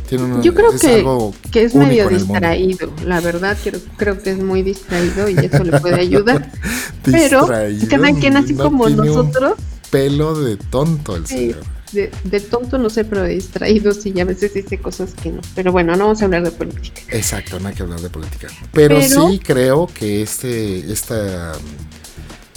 [0.09, 4.63] Tiene Yo creo que, que, es medio distraído, la verdad creo, creo que es muy
[4.63, 6.51] distraído y eso le puede ayudar.
[7.03, 7.47] Pero
[7.91, 9.59] cada quien así como nosotros.
[9.91, 14.25] pelo de tonto el señor de, tonto no sé, pero de distraído sí, y a
[14.25, 15.41] veces dice cosas que no.
[15.55, 17.01] Pero bueno, no vamos a hablar de política.
[17.11, 18.49] Exacto, no hay que hablar de política.
[18.73, 21.53] Pero, sí creo que este, esta,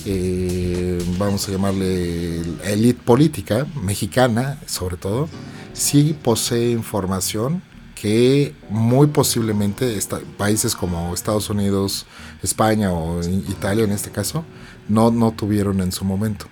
[0.06, 5.30] eh, vamos a llamarle elite política mexicana, sobre todo,
[5.74, 7.62] sí posee información
[7.96, 9.96] que muy posiblemente
[10.36, 12.08] países como Estados Unidos,
[12.42, 14.44] España o Italia en este caso,
[14.90, 16.48] no, no tuvieron en su momento.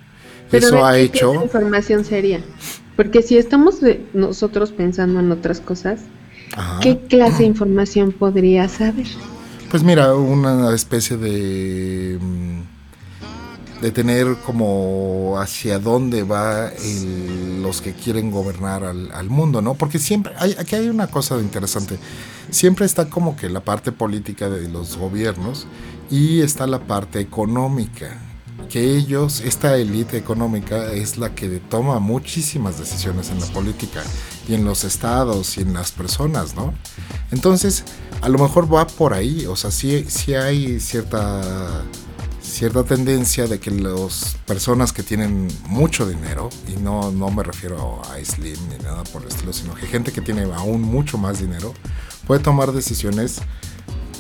[0.52, 1.32] Pero Eso ha hecho.
[1.32, 2.42] ¿qué información sería?
[2.96, 3.78] Porque si estamos
[4.14, 6.02] nosotros pensando en otras cosas,
[6.82, 9.08] ¿qué clase de información podría saber?
[9.70, 12.18] Pues mira, una especie de.
[12.20, 12.62] Mm,
[13.82, 16.72] de tener como hacia dónde va
[17.62, 19.76] los que quieren gobernar al, mundo, ¿no?
[19.76, 21.98] Porque siempre, hay, aquí hay una cosa interesante,
[22.50, 25.66] siempre está como que la parte política de los gobiernos
[26.10, 28.18] y está la parte económica,
[28.70, 34.04] que ellos, esta élite económica es la que toma muchísimas decisiones en la política
[34.48, 36.74] y en los estados y en las personas, ¿no?
[37.32, 37.84] Entonces,
[38.22, 41.84] a lo mejor va por ahí, o sea, sí, hay cierta
[42.42, 48.02] cierta tendencia de que las personas que tienen mucho dinero, y no, no me refiero
[48.12, 51.40] a Slim ni nada por el estilo, sino que gente que tiene aún mucho más
[51.40, 51.74] dinero,
[52.26, 53.40] puede tomar decisiones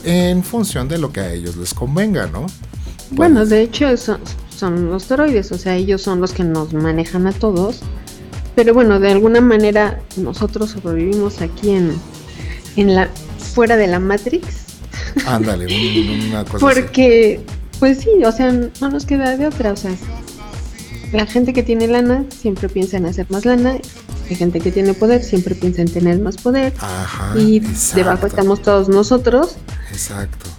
[0.04, 2.46] en función de lo que a ellos les convenga, ¿no?
[3.12, 4.20] Bueno, de hecho son,
[4.56, 7.82] son los toroides, o sea, ellos son los que nos manejan a todos,
[8.56, 11.94] pero bueno, de alguna manera nosotros sobrevivimos aquí en,
[12.76, 13.10] en la
[13.54, 14.66] fuera de la Matrix.
[15.26, 15.66] Ándale,
[16.30, 17.42] una cosa Porque
[17.80, 19.92] pues sí, o sea, no nos queda de otra, o sea,
[21.14, 23.78] la gente que tiene lana siempre piensa en hacer más lana,
[24.30, 26.74] la gente que tiene poder siempre piensa en tener más poder.
[26.80, 27.62] Ajá, y
[27.96, 29.56] debajo estamos todos nosotros.
[29.92, 30.59] Exacto.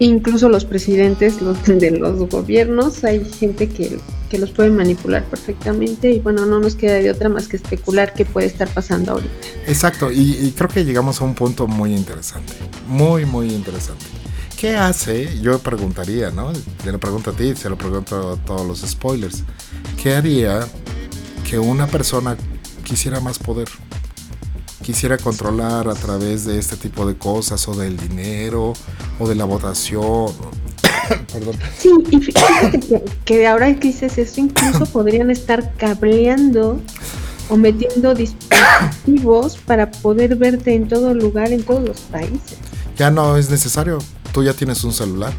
[0.00, 6.10] Incluso los presidentes los, de los gobiernos, hay gente que, que los puede manipular perfectamente
[6.10, 9.32] y bueno, no nos queda de otra más que especular qué puede estar pasando ahorita.
[9.68, 12.54] Exacto, y, y creo que llegamos a un punto muy interesante,
[12.88, 14.04] muy, muy interesante.
[14.60, 15.40] ¿qué hace?
[15.40, 16.52] Yo preguntaría, ¿no?
[16.84, 19.42] Te lo pregunto a ti, se lo pregunto a todos los spoilers.
[20.02, 20.68] ¿Qué haría
[21.48, 22.36] que una persona
[22.84, 23.68] quisiera más poder?
[24.82, 28.72] Quisiera controlar a través de este tipo de cosas, o del dinero,
[29.18, 30.32] o de la votación.
[31.32, 31.56] Perdón.
[31.78, 36.80] Sí, y fíjate que, que ahora que dices eso, incluso podrían estar cableando
[37.48, 42.58] o metiendo dispositivos para poder verte en todo lugar, en todos los países.
[42.96, 43.98] Ya no es necesario
[44.32, 45.32] tú ya tienes un celular.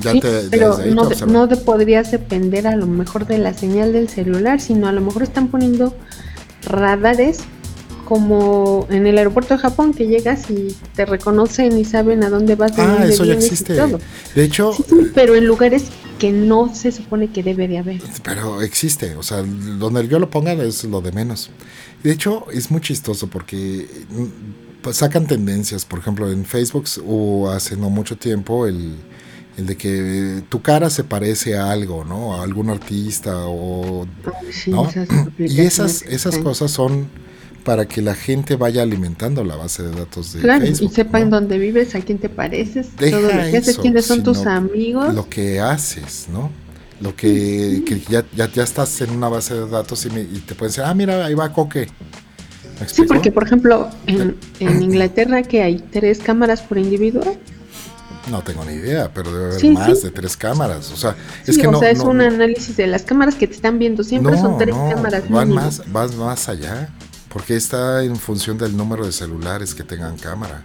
[0.00, 4.08] Ya te, pero no, no te podrías depender a lo mejor de la señal del
[4.08, 5.92] celular, sino a lo mejor están poniendo
[6.62, 7.40] radares
[8.08, 12.54] como en el aeropuerto de Japón que llegas y te reconocen y saben a dónde
[12.54, 12.72] vas.
[12.78, 13.74] Ah, eso ya existe.
[14.34, 14.72] De hecho,
[15.14, 15.84] pero en lugares
[16.18, 18.00] que no se supone que debe de haber.
[18.22, 21.50] Pero existe, o sea, donde yo lo ponga es lo de menos.
[22.02, 23.86] De hecho, es muy chistoso porque
[24.80, 28.96] pues, sacan tendencias, por ejemplo, en Facebook hubo hace no mucho tiempo el,
[29.58, 32.36] de que tu cara se parece a algo, ¿no?
[32.36, 34.06] A algún artista o...
[34.66, 34.88] ¿no?
[35.38, 37.27] y esas, esas cosas son
[37.68, 40.90] para que la gente vaya alimentando la base de datos de claro, Facebook.
[40.90, 44.46] Y sepan dónde vives, a quién te pareces, todo lo que haces, quiénes son tus
[44.46, 45.12] amigos.
[45.14, 46.50] Lo que haces, ¿no?
[47.02, 50.54] Lo que, que ya, ya, ya, estás en una base de datos y, y te
[50.54, 51.88] pueden decir, ah, mira, ahí va Coque.
[52.86, 57.36] Sí, porque por ejemplo, en, Inglaterra que hay tres cámaras por individuo.
[58.30, 60.90] No tengo ni idea, pero debe haber más de tres cámaras.
[60.90, 61.80] O sea, es que o no.
[61.80, 64.02] sea, es un análisis de las cámaras que te están viendo.
[64.04, 65.28] Siempre son tres cámaras.
[65.28, 66.88] Van más, vas más allá.
[67.38, 70.64] Porque está en función del número de celulares que tengan cámara.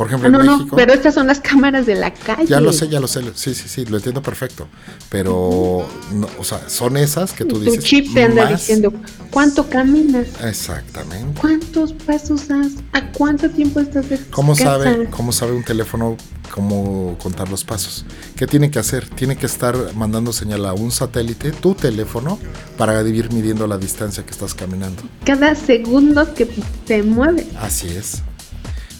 [0.00, 2.46] Por ejemplo, ah, no, no, pero estas son las cámaras de la calle.
[2.46, 3.20] Ya lo sé, ya lo sé.
[3.34, 4.66] Sí, sí, sí, lo entiendo perfecto.
[5.10, 7.80] Pero, o sea, son esas que tú dices.
[7.80, 8.94] Tu chip te anda diciendo
[9.30, 10.28] cuánto caminas.
[10.42, 11.38] Exactamente.
[11.38, 12.68] ¿Cuántos pasos das?
[12.94, 16.16] ¿A cuánto tiempo estás de ¿Cómo sabe, ¿Cómo sabe un teléfono
[16.50, 18.06] cómo contar los pasos?
[18.36, 19.06] ¿Qué tiene que hacer?
[19.06, 22.38] Tiene que estar mandando señal a un satélite, tu teléfono,
[22.78, 25.02] para ir midiendo la distancia que estás caminando.
[25.26, 26.46] Cada segundo que
[26.86, 27.46] te mueve.
[27.60, 28.22] Así es.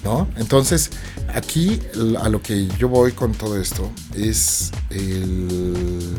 [0.05, 0.29] ¿No?
[0.37, 0.91] Entonces,
[1.35, 1.81] aquí
[2.21, 6.19] a lo que yo voy con todo esto es el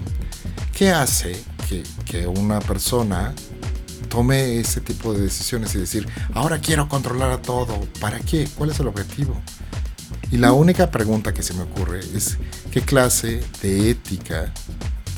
[0.74, 3.34] qué hace que, que una persona
[4.10, 8.48] tome ese tipo de decisiones y decir, ahora quiero controlar a todo, ¿para qué?
[8.58, 9.42] ¿Cuál es el objetivo?
[10.32, 12.38] Y la única pregunta que se me ocurre es,
[12.72, 14.54] ¿qué clase de ética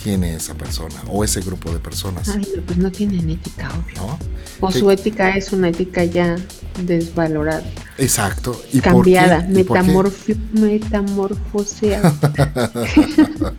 [0.04, 2.28] tiene esa persona o ese grupo de personas.
[2.30, 4.20] Ay, pues no tienen ética, obvio.
[4.60, 6.36] O su ética es una ética ya
[6.84, 7.64] desvalorada.
[7.98, 8.62] Exacto.
[8.74, 12.14] ¿Y Cambiada, metamorfoseada.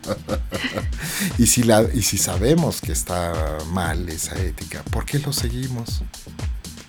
[1.39, 6.03] y, si la, y si sabemos que está mal esa ética, ¿por qué lo seguimos?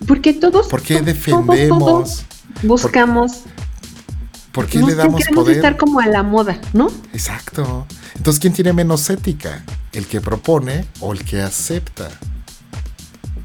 [0.07, 0.67] Porque todos...
[0.67, 2.25] ¿Por qué defendemos?
[2.61, 3.37] buscamos...
[3.37, 3.66] ¿Por
[4.65, 5.57] qué le damos queremos poder?
[5.57, 6.87] estar como a la moda, ¿no?
[7.13, 7.85] Exacto.
[8.15, 9.63] Entonces, ¿quién tiene menos ética?
[9.93, 12.09] ¿El que propone o el que acepta?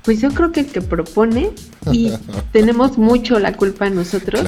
[0.04, 1.52] Pues yo creo que el que propone
[1.92, 2.12] y
[2.52, 4.44] tenemos mucho la culpa nosotros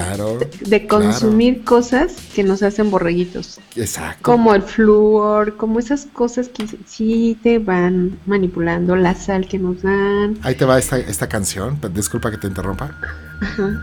[0.60, 3.60] de, consumir cosas que nos hacen borreguitos.
[3.76, 4.22] Exacto.
[4.22, 9.82] Como el flúor, como esas cosas que sí te van manipulando, la sal que nos
[9.82, 10.38] dan.
[10.42, 12.90] Ahí te va esta, esta canción, disculpa que te interrumpa.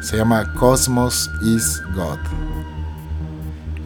[0.01, 2.19] Se llama Cosmos is God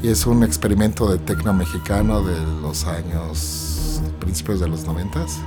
[0.05, 5.39] y es un experimento de tecno mexicano de los años principios de los noventas.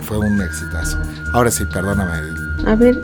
[0.00, 0.96] Fue un exitazo.
[1.34, 2.12] Ahora sí, perdóname.
[2.66, 2.96] A ver,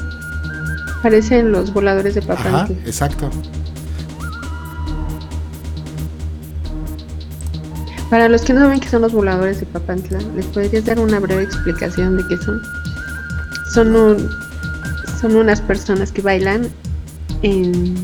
[1.03, 2.67] parecen los voladores de papá.
[2.87, 3.29] exacto.
[8.09, 11.19] Para los que no saben qué son los voladores de Papantla, ¿les podrías dar una
[11.21, 12.63] breve explicación de qué son?
[13.75, 14.31] Son un,
[15.21, 16.69] son unas personas que bailan
[17.43, 17.97] en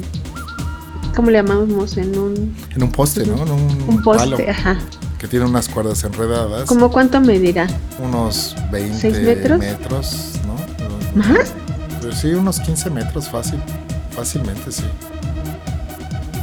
[1.14, 1.96] ¿cómo le llamamos?
[1.96, 3.42] En un en un poste, ¿no?
[3.42, 4.78] En un, poste, ajá.
[5.18, 6.68] Que tiene unas cuerdas enredadas.
[6.68, 7.66] ¿Cómo cuánto medirá?
[7.98, 10.32] Unos 20 metros?
[10.46, 11.22] ¿no?
[11.22, 11.52] ¿Más?
[12.00, 13.60] Pues sí, unos 15 metros fácil,
[14.10, 14.84] fácilmente sí.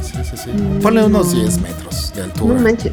[0.02, 0.50] Sí, sí, sí.
[0.82, 2.54] Ponle unos 10 metros de altura.
[2.54, 2.92] No manches.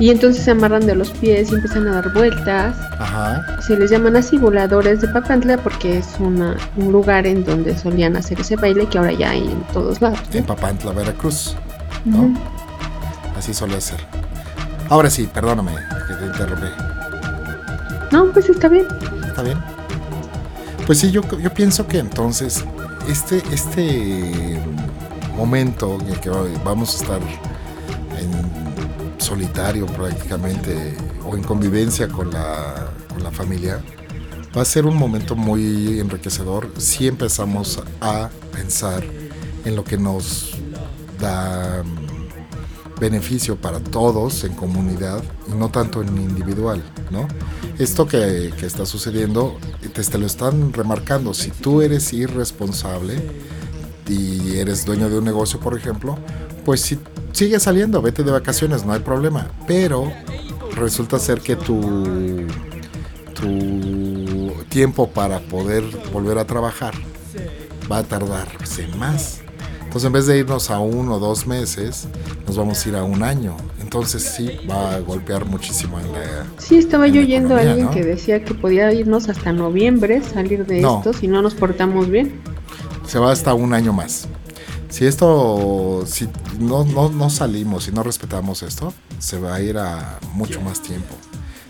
[0.00, 2.74] Y entonces se amarran de los pies y empiezan a dar vueltas.
[2.98, 3.60] Ajá.
[3.60, 8.16] Se les llaman así voladores de Papantla porque es una, un lugar en donde solían
[8.16, 10.18] hacer ese baile que ahora ya hay en todos lados.
[10.32, 11.54] En Papantla, Veracruz.
[12.06, 12.34] ¿no?
[13.36, 14.00] Así suele ser.
[14.88, 15.72] Ahora sí, perdóname
[16.08, 16.66] que te interrumpí.
[18.10, 18.86] No, pues está bien.
[19.26, 19.58] Está bien.
[20.86, 22.64] Pues sí, yo, yo pienso que entonces
[23.08, 24.60] este, este
[25.36, 26.30] momento en el que
[26.64, 27.20] vamos a estar
[29.20, 33.82] solitario prácticamente o en convivencia con la, con la familia,
[34.56, 39.04] va a ser un momento muy enriquecedor si empezamos a pensar
[39.64, 40.52] en lo que nos
[41.20, 47.28] da mm, beneficio para todos en comunidad y no tanto en individual, ¿no?
[47.78, 49.58] Esto que, que está sucediendo
[49.94, 51.32] te, te, lo están remarcando.
[51.32, 53.18] Si tú eres irresponsable
[54.08, 56.18] y eres dueño de un negocio, por ejemplo,
[56.64, 56.98] pues si
[57.32, 59.48] sigue saliendo, vete de vacaciones, no hay problema.
[59.66, 60.12] Pero
[60.74, 62.46] resulta ser que tu,
[63.34, 66.94] tu tiempo para poder volver a trabajar
[67.90, 69.40] va a tardarse más.
[69.80, 72.06] Entonces en vez de irnos a uno o dos meses,
[72.46, 73.56] nos vamos a ir a un año.
[73.80, 76.46] Entonces sí, va a golpear muchísimo en la...
[76.58, 80.78] Sí, estaba yo oyendo a alguien que decía que podía irnos hasta noviembre, salir de
[80.78, 82.40] esto, si no nos portamos bien.
[83.08, 84.28] Se va hasta un año más
[84.90, 86.28] si esto, si
[86.58, 91.14] no, no, salimos y no respetamos esto, se va a ir a mucho más tiempo.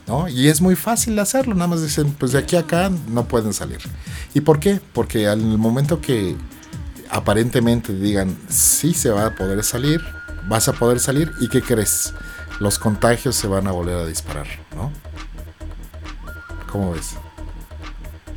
[0.07, 0.27] ¿no?
[0.27, 3.53] Y es muy fácil hacerlo, nada más dicen, pues de aquí a acá no pueden
[3.53, 3.79] salir.
[4.35, 4.81] ¿Y por qué?
[4.95, 6.35] Porque al momento que
[7.11, 10.01] aparentemente digan, sí se va a poder salir,
[10.49, 12.15] vas a poder salir, ¿y qué crees?
[12.59, 14.91] Los contagios se van a volver a disparar, ¿no?
[16.73, 17.17] ¿Cómo ves?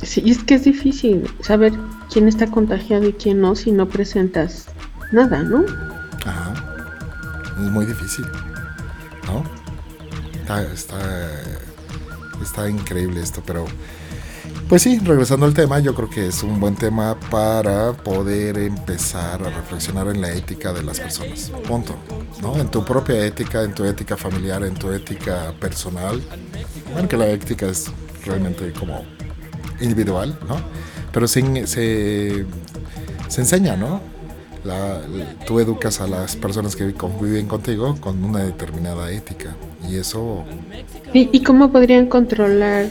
[0.02, 1.72] Sí, es que es difícil saber
[2.12, 4.66] quién está contagiado y quién no si no presentas
[5.14, 5.64] nada, ¿no?
[6.26, 6.52] Ajá.
[7.60, 8.26] Es muy difícil,
[9.26, 9.44] ¿no?
[10.42, 10.62] Está,
[12.42, 13.64] está, increíble esto, pero
[14.68, 19.42] pues sí, regresando al tema, yo creo que es un buen tema para poder empezar
[19.42, 21.50] a reflexionar en la ética de las personas.
[21.66, 21.96] Punto.
[22.42, 22.56] ¿no?
[22.56, 26.20] En tu propia ética, en tu ética familiar, en tu ética personal.
[26.92, 27.90] Bueno, que la ética es
[28.26, 29.02] realmente como
[29.80, 30.56] individual, ¿no?
[31.12, 32.44] Pero se, se,
[33.28, 34.13] se enseña, ¿no?
[34.64, 35.02] La,
[35.46, 39.54] tú educas a las personas que conviven contigo con una determinada ética
[39.88, 40.44] y eso...
[41.12, 42.86] ¿Y, cómo podrían controlar?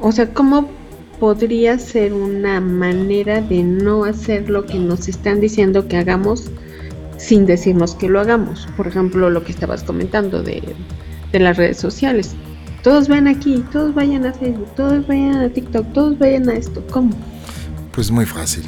[0.00, 0.68] O sea, ¿cómo
[1.18, 6.50] podría ser una manera de no hacer lo que nos están diciendo que hagamos
[7.16, 8.68] sin decirnos que lo hagamos?
[8.76, 10.62] Por ejemplo, lo que estabas comentando de,
[11.32, 12.34] de las redes sociales.
[12.82, 16.84] Todos van aquí, todos vayan a Facebook, todos vayan a TikTok, todos vayan a esto.
[16.90, 17.12] ¿Cómo?
[17.92, 18.64] Pues muy fácil,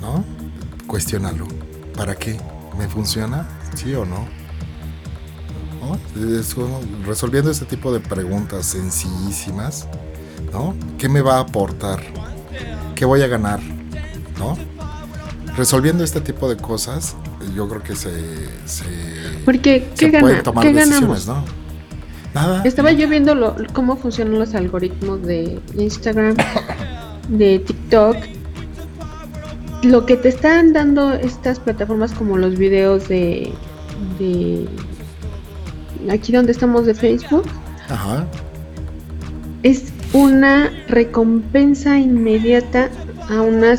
[0.00, 0.24] ¿no?
[0.86, 1.46] Cuestiónalo.
[1.96, 2.38] ¿Para qué?
[2.78, 3.46] ¿Me funciona?
[3.74, 4.26] ¿Sí o no?
[7.04, 9.86] resolviendo este tipo de preguntas sencillísimas,
[10.52, 10.74] ¿no?
[10.98, 12.00] ¿Qué me va a aportar?
[12.94, 13.60] ¿Qué voy a ganar?
[14.38, 14.56] ¿No?
[15.56, 17.16] Resolviendo este tipo de cosas,
[17.54, 18.10] yo creo que se,
[18.66, 18.84] se,
[19.44, 21.44] Porque, ¿qué pueden tomar decisiones, ¿no?
[22.64, 26.36] Estaba yo viendo cómo funcionan los algoritmos de Instagram,
[27.28, 28.16] de TikTok.
[29.86, 33.52] Lo que te están dando estas plataformas como los videos de,
[34.18, 34.66] de
[36.10, 37.44] aquí donde estamos de Facebook.
[39.62, 42.90] Es una recompensa inmediata
[43.28, 43.76] a una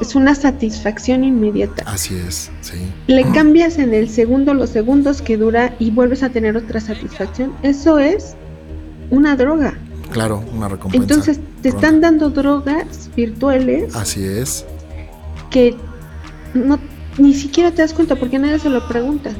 [0.00, 1.82] es una satisfacción inmediata.
[1.86, 2.76] Así es, sí.
[3.08, 7.52] Le cambias en el segundo los segundos que dura y vuelves a tener otra satisfacción.
[7.62, 8.36] Eso es
[9.10, 9.74] una droga.
[10.12, 11.02] Claro, una recompensa.
[11.02, 13.94] Entonces te están dando drogas virtuales.
[13.96, 14.64] Así es.
[15.50, 15.76] Que
[16.54, 16.78] no
[17.18, 19.30] ni siquiera te das cuenta porque nadie se lo pregunta.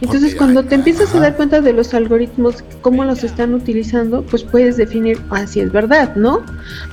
[0.00, 4.42] Entonces, cuando te empiezas a dar cuenta de los algoritmos, cómo los están utilizando, pues
[4.42, 6.42] puedes definir, ah, si es verdad, ¿no?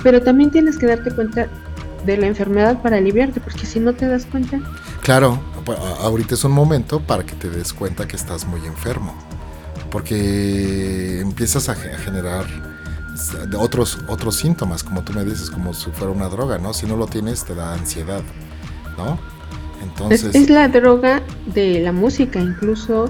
[0.04, 1.48] Pero también tienes que darte cuenta
[2.06, 4.60] de la enfermedad para aliviarte, porque si no te das cuenta.
[5.02, 5.40] Claro,
[6.02, 9.16] ahorita es un momento para que te des cuenta que estás muy enfermo.
[9.90, 12.46] Porque empiezas a generar
[13.58, 16.76] otros, otros síntomas, como tú me dices, como si fuera una droga, ¿no?
[16.76, 18.22] Si no lo tienes, te da ansiedad,
[19.00, 19.18] ¿no?
[19.82, 20.36] Entonces...
[20.36, 21.22] Es, la droga
[21.54, 23.10] de la música, incluso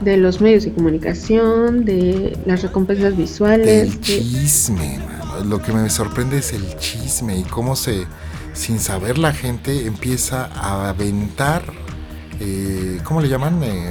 [0.00, 3.94] de los medios de comunicación, de las recompensas visuales.
[3.94, 4.98] El chisme,
[5.46, 8.06] lo que me sorprende es el chisme y cómo se,
[8.52, 11.62] sin saber la gente, empieza a aventar,
[12.40, 13.60] eh, ¿cómo le llaman?
[13.62, 13.90] Eh,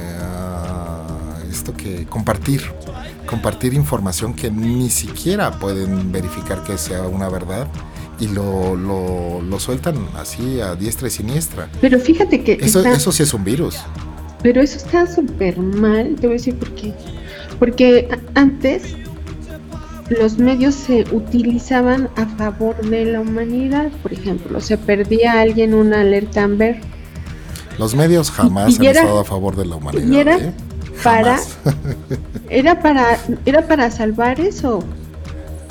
[1.50, 2.62] esto que compartir
[3.28, 7.68] compartir información que ni siquiera pueden verificar que sea una verdad
[8.20, 11.68] y lo, lo, sueltan así a diestra y siniestra.
[11.80, 12.58] Pero fíjate que...
[12.60, 13.76] Eso, eso sí es un virus.
[14.42, 16.94] Pero eso está súper mal, te voy a decir por qué.
[17.58, 18.94] Porque antes
[20.10, 26.00] los medios se utilizaban a favor de la humanidad, por ejemplo, se perdía alguien una
[26.00, 26.80] alerta Amber.
[27.78, 30.40] Los medios jamás han estado a favor de la humanidad.
[30.40, 30.52] ¿eh?
[31.02, 31.38] para
[32.50, 34.82] era para era para salvar eso.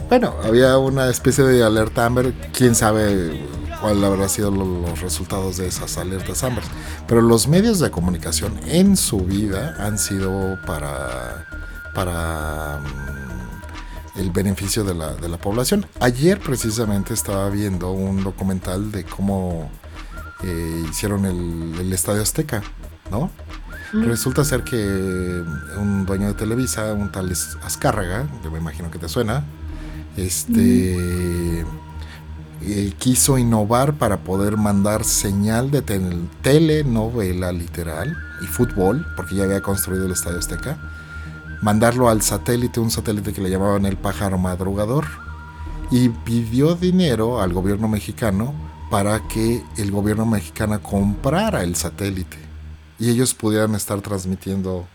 [0.10, 3.46] Bueno, había una especie de alerta Amber, quién sabe
[3.82, 6.64] cuál habrá sido los resultados de esas alertas Amber,
[7.08, 11.46] pero los medios de comunicación en su vida han sido para
[11.94, 15.86] para mm, el beneficio de la, de la población.
[16.00, 19.70] Ayer precisamente estaba viendo un documental de cómo
[20.44, 22.62] eh, hicieron el, el Estadio Azteca,
[23.12, 23.30] ¿no?
[23.94, 27.32] Resulta ser que un dueño de Televisa, un tal
[27.64, 29.46] Azcárraga, que me imagino que te suena,
[30.18, 31.62] este
[32.62, 35.82] eh, quiso innovar para poder mandar señal de
[36.42, 40.78] telenovela literal y fútbol, porque ya había construido el Estadio Azteca,
[41.62, 45.06] mandarlo al satélite, un satélite que le llamaban el pájaro madrugador,
[45.92, 48.54] y pidió dinero al gobierno mexicano
[48.90, 52.38] para que el gobierno mexicano comprara el satélite
[53.00, 54.88] y ellos pudieran estar transmitiendo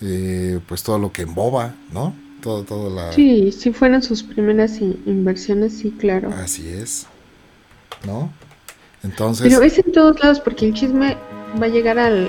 [0.00, 2.14] eh, pues todo lo que emboba, ¿no?
[2.42, 3.12] Todo, todo la...
[3.12, 6.30] Sí, si fueran sus primeras inversiones, sí, claro.
[6.30, 7.06] Así es,
[8.06, 8.32] ¿no?
[9.02, 9.46] Entonces...
[9.48, 11.16] Pero es en todos lados porque el chisme
[11.60, 12.28] va a llegar al...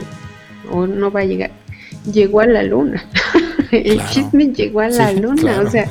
[0.72, 1.52] o no va a llegar,
[2.12, 3.06] llegó a la luna.
[3.72, 5.90] el chisme llegó a la luna, o sea,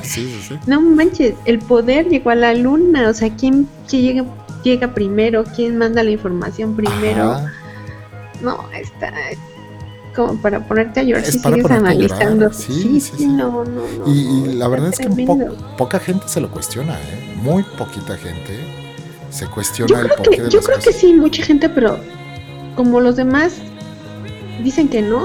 [0.67, 4.25] no manches, el poder llegó a la luna, o sea, ¿quién llega,
[4.63, 5.43] llega primero?
[5.55, 7.37] ¿Quién manda la información primero?
[8.41, 9.11] no, está
[10.15, 12.51] como para ponerte a llorar si sigues analizando.
[12.53, 15.09] Sí, sí, sí, No, no, no, y, la verdad es que
[15.77, 17.35] poca gente se lo cuestiona, ¿eh?
[17.41, 18.59] Muy poquita gente
[19.29, 21.97] se cuestiona el porqué que, de Yo creo que sí, mucha gente, pero
[22.75, 23.55] como los demás
[24.63, 25.23] dicen que no.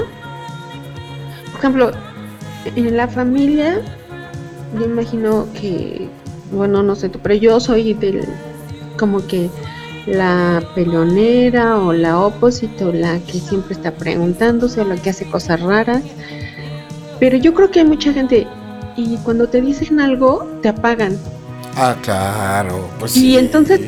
[1.50, 1.90] Por ejemplo,
[2.64, 3.80] en la familia,
[4.78, 6.08] yo imagino que,
[6.52, 8.26] bueno, no sé tú, pero yo soy del,
[8.98, 9.50] como que
[10.06, 15.60] la peleonera o la opositor, la que siempre está preguntándose o la que hace cosas
[15.60, 16.02] raras.
[17.18, 18.46] Pero yo creo que hay mucha gente
[18.96, 21.18] y cuando te dicen algo te apagan.
[21.76, 23.80] Ah, claro, pues Y entonces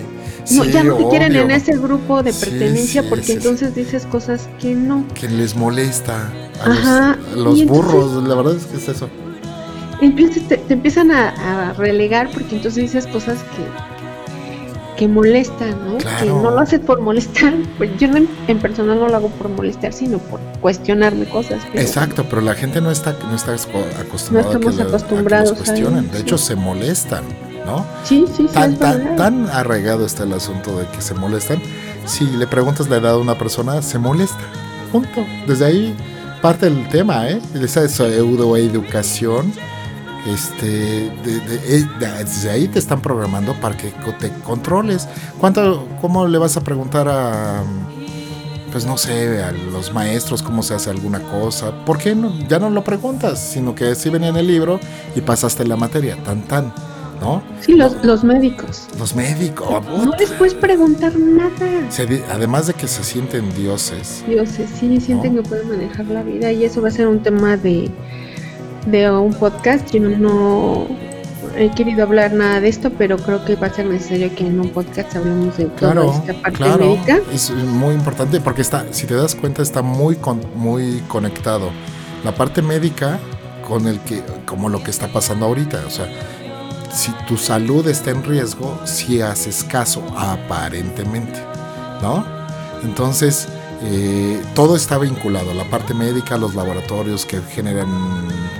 [0.44, 5.04] ya no te quieren en ese grupo de pertenencia porque entonces dices cosas que no.
[5.14, 6.30] Que les molesta
[6.62, 9.08] a los, burros, la verdad es que es eso.
[10.48, 13.97] Te, empiezan a, a, relegar porque entonces dices cosas que
[14.98, 15.96] que molesta, ¿no?
[15.96, 17.54] Que no lo haces por molestar.
[17.78, 21.62] Pues yo en, personal no lo hago por molestar, sino por cuestionarme cosas.
[21.74, 26.10] Exacto, pero la gente no está, no está acostumbrada a, que acostumbrados los cuestionen.
[26.10, 27.22] de hecho, se molestan,
[27.64, 27.86] ¿no?
[28.02, 28.78] Sí, sí, tan, sí.
[29.16, 31.62] Tan, arraigado está el asunto de que se molestan.
[32.04, 34.40] Si le preguntas la edad a una persona, se molesta.
[34.90, 35.24] Punto.
[35.46, 35.96] Desde ahí
[36.42, 37.40] parte el tema, ¿eh?
[37.54, 37.84] Esa
[38.58, 39.52] educación
[40.32, 45.08] este, eh, desde ahí te están programando para que te controles.
[45.38, 47.62] ¿Cuánto, ¿Cómo le vas a preguntar a,
[48.72, 51.84] pues no sé, a los maestros cómo se hace alguna cosa?
[51.84, 52.32] ¿Por qué no?
[52.48, 54.80] Ya no lo preguntas, sino que si ven en el libro
[55.14, 56.72] y pasaste la materia, tan tan.
[57.20, 57.42] ¿No?
[57.60, 58.86] Sí, los, los médicos.
[58.96, 59.84] Los médicos.
[59.84, 61.50] No les puedes preguntar nada.
[62.30, 64.22] además de que se sienten dioses.
[64.24, 67.56] Dioses, sí, sienten que pueden manejar la vida y eso va a ser un tema
[67.56, 67.90] de,
[68.90, 69.90] de un podcast.
[69.90, 70.86] Yo no
[71.56, 74.60] he querido hablar nada de esto, pero creo que va a ser necesario que en
[74.60, 77.20] un podcast hablemos de toda esta parte médica.
[77.32, 80.18] Es muy importante porque está, si te das cuenta, está muy
[80.54, 81.70] muy conectado.
[82.24, 83.18] La parte médica
[83.66, 86.06] con el que, como lo que está pasando ahorita, o sea,
[86.92, 91.38] si tu salud está en riesgo, si haces caso, aparentemente,
[92.02, 92.24] ¿no?
[92.82, 93.48] Entonces,
[93.82, 97.88] eh, todo está vinculado, la parte médica, los laboratorios que generan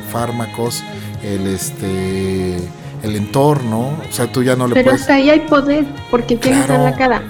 [0.09, 0.83] fármacos,
[1.23, 2.57] el este
[3.03, 6.69] el entorno, o sea, tú ya no le Pero hasta ahí hay poder, porque tienes
[6.69, 7.23] en la cara.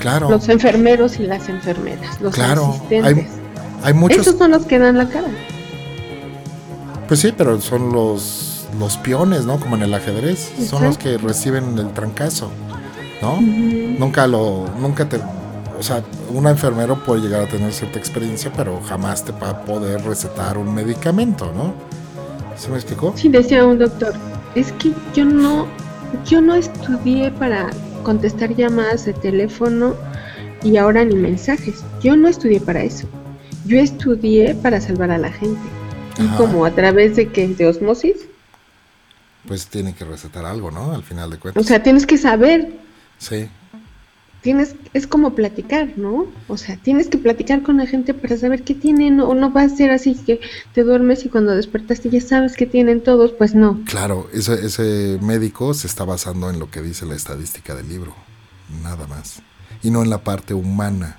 [0.00, 0.30] Claro.
[0.30, 3.26] Los enfermeros y las enfermeras, los Claro, asistentes.
[3.26, 3.26] hay-
[3.82, 4.20] Hay muchos.
[4.26, 5.28] Esos son los que dan la cara.
[7.08, 9.58] Pues sí, pero son los, los peones, ¿no?
[9.60, 10.50] Como en el ajedrez.
[10.68, 12.50] Son los que reciben el trancazo,
[13.22, 13.40] ¿no?
[13.40, 14.66] Nunca lo.
[14.80, 15.18] Nunca te.
[15.78, 19.60] O sea, un enfermero puede llegar a tener cierta experiencia, pero jamás te va a
[19.62, 21.74] poder recetar un medicamento, ¿no?
[22.56, 23.12] ¿Se me explicó?
[23.16, 24.14] Sí, decía un doctor,
[24.54, 25.66] es que yo no,
[26.24, 27.70] yo no estudié para
[28.02, 29.94] contestar llamadas de teléfono
[30.62, 31.84] y ahora ni mensajes.
[32.02, 33.06] Yo no estudié para eso.
[33.66, 35.60] Yo estudié para salvar a la gente.
[36.18, 38.16] Y como a través de que de osmosis,
[39.46, 40.92] Pues tiene que recetar algo, ¿no?
[40.92, 41.62] Al final de cuentas.
[41.62, 42.72] o sea, tienes que saber,
[43.18, 43.48] sí.
[44.46, 46.28] Tienes es como platicar, ¿no?
[46.46, 49.62] O sea, tienes que platicar con la gente para saber qué tienen o no va
[49.62, 50.38] a ser así que
[50.72, 53.80] te duermes y cuando despertaste ya sabes qué tienen todos, pues no.
[53.86, 58.14] Claro, ese, ese médico se está basando en lo que dice la estadística del libro,
[58.84, 59.42] nada más.
[59.82, 61.18] Y no en la parte humana.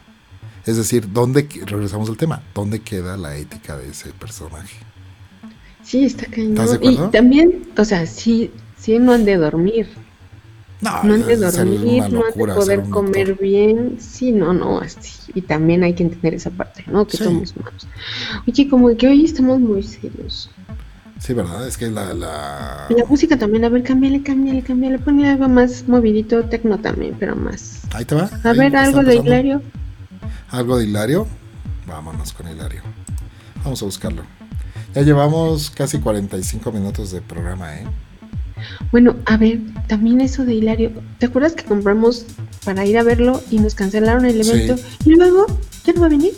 [0.65, 4.77] Es decir, ¿dónde, regresamos al tema, ¿dónde queda la ética de ese personaje?
[5.83, 6.51] Sí, está cañón.
[6.51, 9.89] ¿Estás de Y también, o sea, sí, sí no han de dormir,
[10.79, 13.43] No, no han de dormir, no locura poder comer doctor.
[13.47, 15.31] bien, sí, no, no, así.
[15.33, 17.07] Y también hay que entender esa parte, ¿no?
[17.07, 17.23] Que Sí.
[17.23, 17.87] somos humanos.
[18.47, 20.51] Oye, como que hoy estamos muy serios.
[21.19, 21.67] Sí, ¿verdad?
[21.67, 22.13] Es que la...
[22.13, 22.85] la...
[22.89, 27.35] La música también, a ver, cámbiale, cámbiale, cámbiale, ponle algo más movidito, tecno también, pero
[27.35, 27.81] más.
[27.93, 28.29] Ahí te va.
[28.43, 29.15] A ahí ver, algo de.
[29.15, 29.63] Hilario.
[30.51, 31.27] ¿Algo de Hilario?
[31.87, 32.81] Vámonos con Hilario.
[33.63, 34.21] Vamos a buscarlo.
[34.93, 37.85] Ya llevamos casi 45 minutos de programa, ¿eh?
[38.91, 40.91] Bueno, a ver, también eso de Hilario.
[41.19, 42.25] ¿Te acuerdas que compramos
[42.65, 44.51] para ir a verlo y nos cancelaron el Sí.
[44.51, 44.75] evento?
[45.05, 45.45] Y luego,
[45.85, 46.33] ¿ya no va a venir?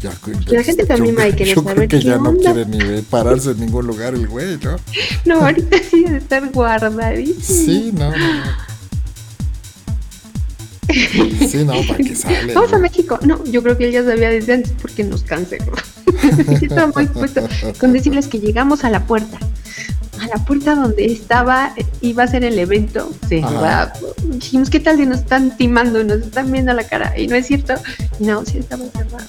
[0.00, 0.10] Ya,
[0.48, 3.02] La gente también va a querer yo saber creo que qué ya no quiere ni
[3.02, 4.76] pararse en ningún lugar el güey, ¿no?
[5.24, 7.40] No, ahorita sí debe estar guardadísimo.
[7.40, 8.72] Sí, no, no, no.
[11.48, 12.52] Sí, no, para que sale.
[12.54, 12.78] Vamos a.
[12.78, 13.18] México.
[13.24, 15.72] No, yo creo que él ya sabía desde antes porque nos canceló.
[16.60, 17.48] Estaba muy puesto
[17.78, 19.38] con decirles que llegamos a la puerta.
[20.22, 23.10] A la puerta donde estaba, iba a ser el evento.
[23.28, 23.92] cerrado.
[24.24, 27.18] Dijimos, ¿qué tal si nos están timando nos están viendo la cara?
[27.18, 27.74] Y no es cierto.
[28.20, 29.24] No, sí estaba cerrado.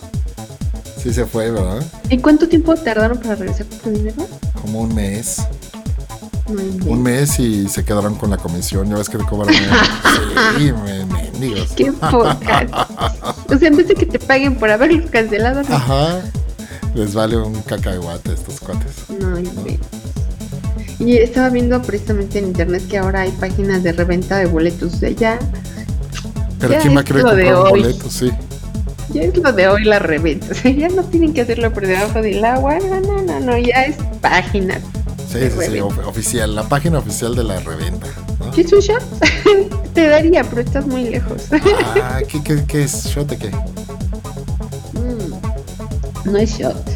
[1.02, 1.84] Sí se fue, ¿verdad?
[2.10, 4.28] ¿En cuánto tiempo tardaron para regresar con tu dinero?
[4.62, 5.41] Como un mes.
[6.50, 6.86] No.
[6.91, 8.89] Un mes y se quedaron con la comisión.
[8.89, 9.54] Ya ves que te cobran.
[10.58, 11.72] Sí, me- mendigos.
[11.74, 12.66] Qué poca.
[13.50, 15.76] O sea, en vez de que te paguen por haberlos cancelado, no.
[15.76, 16.22] Ajá.
[16.96, 18.91] Les vale un cacahuate estos cuates.
[19.20, 19.80] No inventes.
[21.06, 24.93] Y estaba viendo precisamente en internet que ahora hay páginas de reventa de boletos.
[24.93, 25.38] Sea, ya,
[26.60, 28.10] Pero Ya ¿quién va a querer de comprar un boleto?
[28.10, 28.32] Sí.
[29.10, 30.47] ya es lo de hoy la reventa.
[30.51, 32.78] O sea, ya no tienen que hacerlo por debajo del agua.
[32.80, 33.58] No, no, no, no.
[33.58, 34.80] Ya es página.
[35.30, 38.08] Sí, De sí, sí, oficial, la página oficial de la reventa.
[38.39, 38.51] ¿no?
[38.51, 39.04] ¿Qué es un shot?
[39.93, 41.47] Te daría, pero estás muy lejos.
[42.01, 43.06] Ah, ¿qué, qué, qué es?
[43.08, 43.51] ¿Shot de qué?
[44.93, 46.93] Mm, No es shot.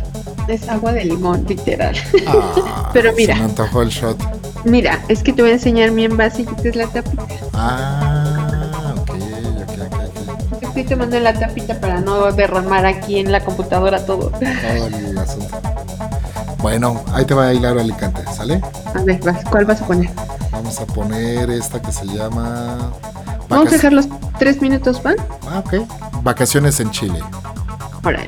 [0.48, 1.96] Es agua de limón, literal.
[2.26, 3.36] Ah, Pero mira.
[3.36, 4.18] Se me antojó el shot.
[4.66, 7.24] Mira, es que te voy a enseñar mi envase y es la tapita.
[7.54, 9.80] Ah, ok, ok,
[10.56, 14.30] ok, estoy tomando la tapita para no derramar aquí en la computadora todo.
[14.32, 15.62] Todo el asunto.
[16.60, 18.62] Bueno, ahí te va a hilar Alicante, ¿sale?
[18.94, 20.10] A ver, vas, ¿cuál vas a poner?
[20.52, 22.92] Vamos a poner esta que se llama.
[23.48, 24.08] Vamos a dejar los
[24.40, 25.16] tres minutos, ¿van?
[25.50, 25.88] Ah, ok.
[26.24, 27.20] Vacaciones en Chile,
[28.04, 28.28] Órale.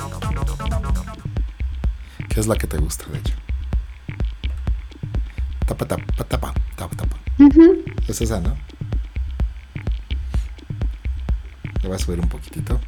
[2.29, 3.33] Que es la que te gusta, de hecho.
[5.65, 7.17] Tapa, tapa, tapa, tapa, tapa.
[7.39, 7.83] Ujú.
[8.07, 8.55] Es esa, ¿no?
[11.81, 12.79] Le voy a subir un poquitito.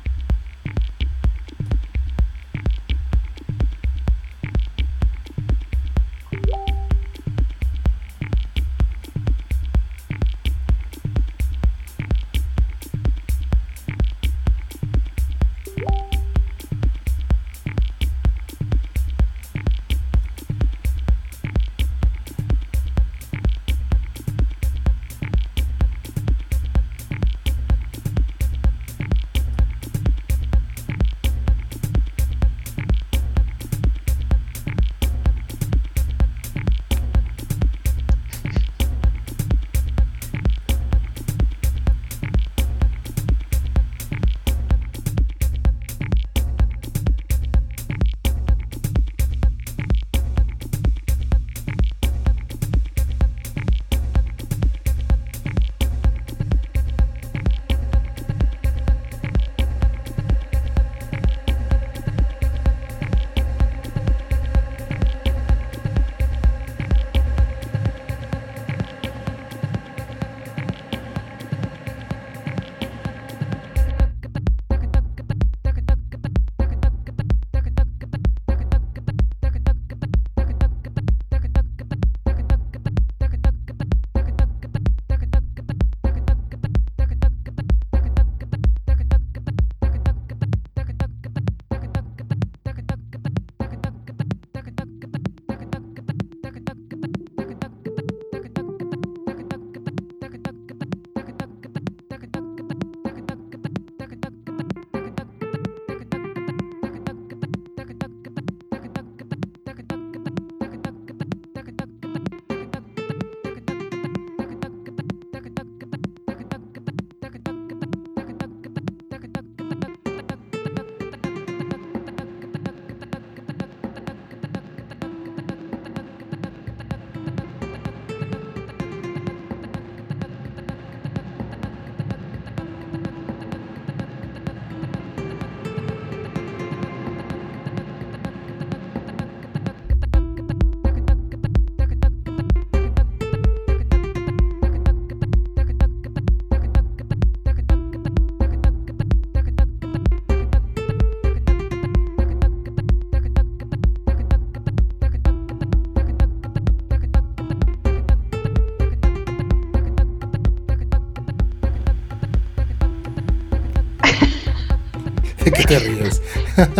[165.65, 166.21] Te ríes?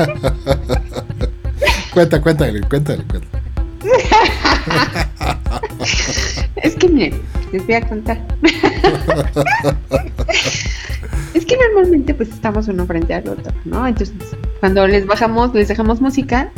[1.93, 3.41] cuenta, cuéntale, cuéntale, cuéntale.
[6.55, 7.21] es que miren,
[7.51, 8.21] les voy a contar.
[11.34, 13.88] es que normalmente pues estamos uno frente al otro, ¿no?
[13.88, 14.15] Entonces,
[14.59, 16.51] cuando les bajamos, les dejamos música,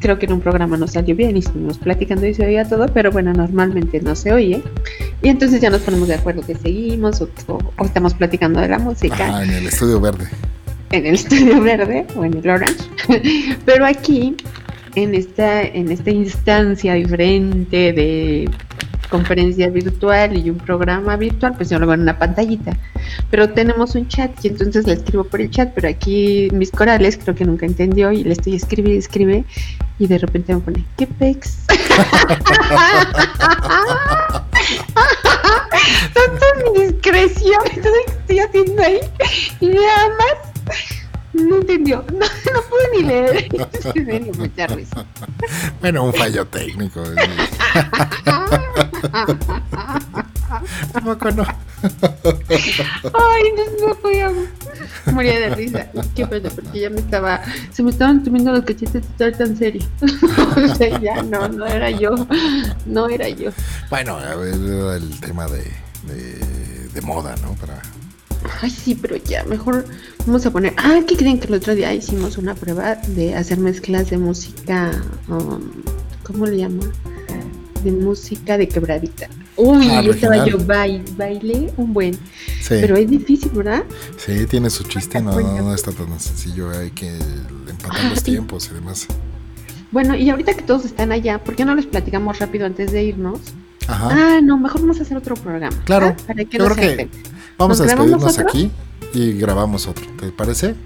[0.00, 2.86] creo que en un programa no salió bien y estuvimos platicando y se oía todo,
[2.88, 4.62] pero bueno, normalmente no se oye.
[5.22, 7.28] Y entonces ya nos ponemos de acuerdo que seguimos o,
[7.84, 9.16] estamos platicando de la música.
[9.20, 10.28] Ah, en el estudio verde.
[10.90, 12.84] En el estudio verde o en el orange.
[13.64, 14.36] pero aquí,
[14.94, 18.50] en esta, en esta instancia diferente de
[19.08, 22.76] conferencia virtual y un programa virtual, pues yo lo veo en una pantallita.
[23.30, 27.18] Pero tenemos un chat y entonces le escribo por el chat, pero aquí mis corales
[27.18, 29.44] creo que nunca entendió y le estoy escribe y escribe
[29.98, 31.66] y de repente me pone, ¿qué pex?
[36.14, 39.00] Tanto mi discreción, entonces estoy haciendo ahí
[39.60, 40.47] y nada más
[41.38, 43.48] no entendió, no, no pude ni leer.
[44.38, 45.04] mucha risa.
[45.80, 47.02] Bueno, un fallo técnico.
[50.92, 51.44] Tampoco no.
[51.44, 51.56] Ay,
[53.56, 53.94] no, no
[55.06, 55.86] a morir de risa.
[56.14, 57.40] Qué pena, porque ya me estaba,
[57.70, 59.82] se me estaban tumiendo los cachetes de estar tan serio.
[60.56, 62.14] o sea, ya no, no era yo,
[62.86, 63.50] no era yo.
[63.90, 65.62] Bueno, a ver, el tema de,
[66.04, 67.52] de, de moda, ¿no?
[67.54, 67.82] Para
[68.60, 69.84] Ay, sí, pero ya, mejor
[70.26, 70.74] vamos a poner.
[70.76, 74.90] Ah, ¿qué creen que el otro día hicimos una prueba de hacer mezclas de música?
[75.28, 75.60] Um,
[76.22, 76.84] ¿Cómo le llama?
[77.82, 79.28] De música de quebradita.
[79.56, 82.14] Uy, ah, estaba yo baile un buen.
[82.60, 82.76] Sí.
[82.80, 83.84] Pero es difícil, ¿verdad?
[84.16, 86.70] Sí, tiene su chiste, no, no, está tan sencillo.
[86.70, 87.08] Hay que
[87.68, 89.06] empatar los tiempos y demás.
[89.90, 93.04] Bueno, y ahorita que todos están allá, ¿por qué no les platicamos rápido antes de
[93.04, 93.40] irnos?
[93.86, 94.08] Ajá.
[94.10, 95.76] Ah, no, mejor vamos a hacer otro programa.
[95.84, 96.14] Claro.
[96.26, 97.08] Para que yo creo que
[97.58, 98.70] Vamos a despedirnos aquí
[99.12, 100.76] y grabamos otro, ¿te parece?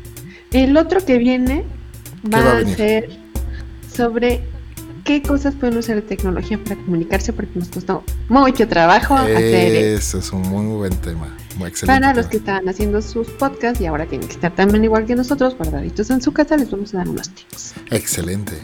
[0.52, 1.64] El otro que viene
[2.32, 3.10] va, a, ser
[3.94, 4.42] sobre
[5.04, 10.18] qué cosas pueden usar de tecnología para comunicarse porque nos costó mucho trabajo hacer eso
[10.18, 13.86] es un muy buen tema muy excelente para los que estaban haciendo sus podcasts y
[13.86, 16.98] ahora tienen que estar también igual que nosotros guardaditos en su casa les vamos a
[16.98, 17.74] dar unos tips.
[17.90, 18.62] Excelente.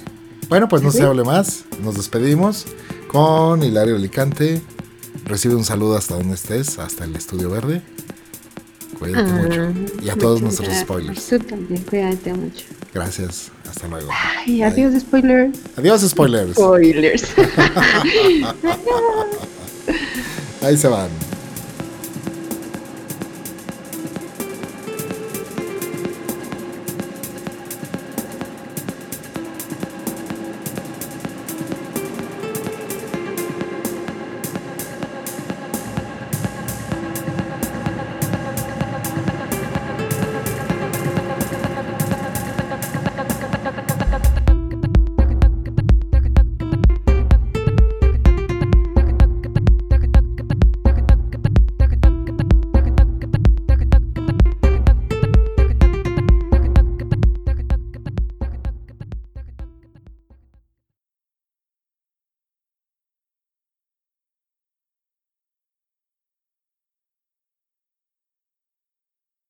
[0.48, 1.64] Bueno pues no se hable más.
[1.82, 2.66] Nos despedimos
[3.08, 4.62] con Hilario Alicante
[5.24, 7.82] Recibe un saludo hasta donde estés, hasta el estudio verde.
[8.98, 9.72] Cuídate ah, mucho.
[10.02, 11.28] Y a todos nuestros spoilers.
[11.28, 12.64] Tú también, cuídate mucho.
[12.92, 14.10] Gracias, hasta luego.
[14.10, 15.56] Ay, adiós, spoilers.
[15.76, 16.52] Adiós, spoilers.
[16.52, 17.24] Spoilers.
[20.62, 21.08] Ahí se van.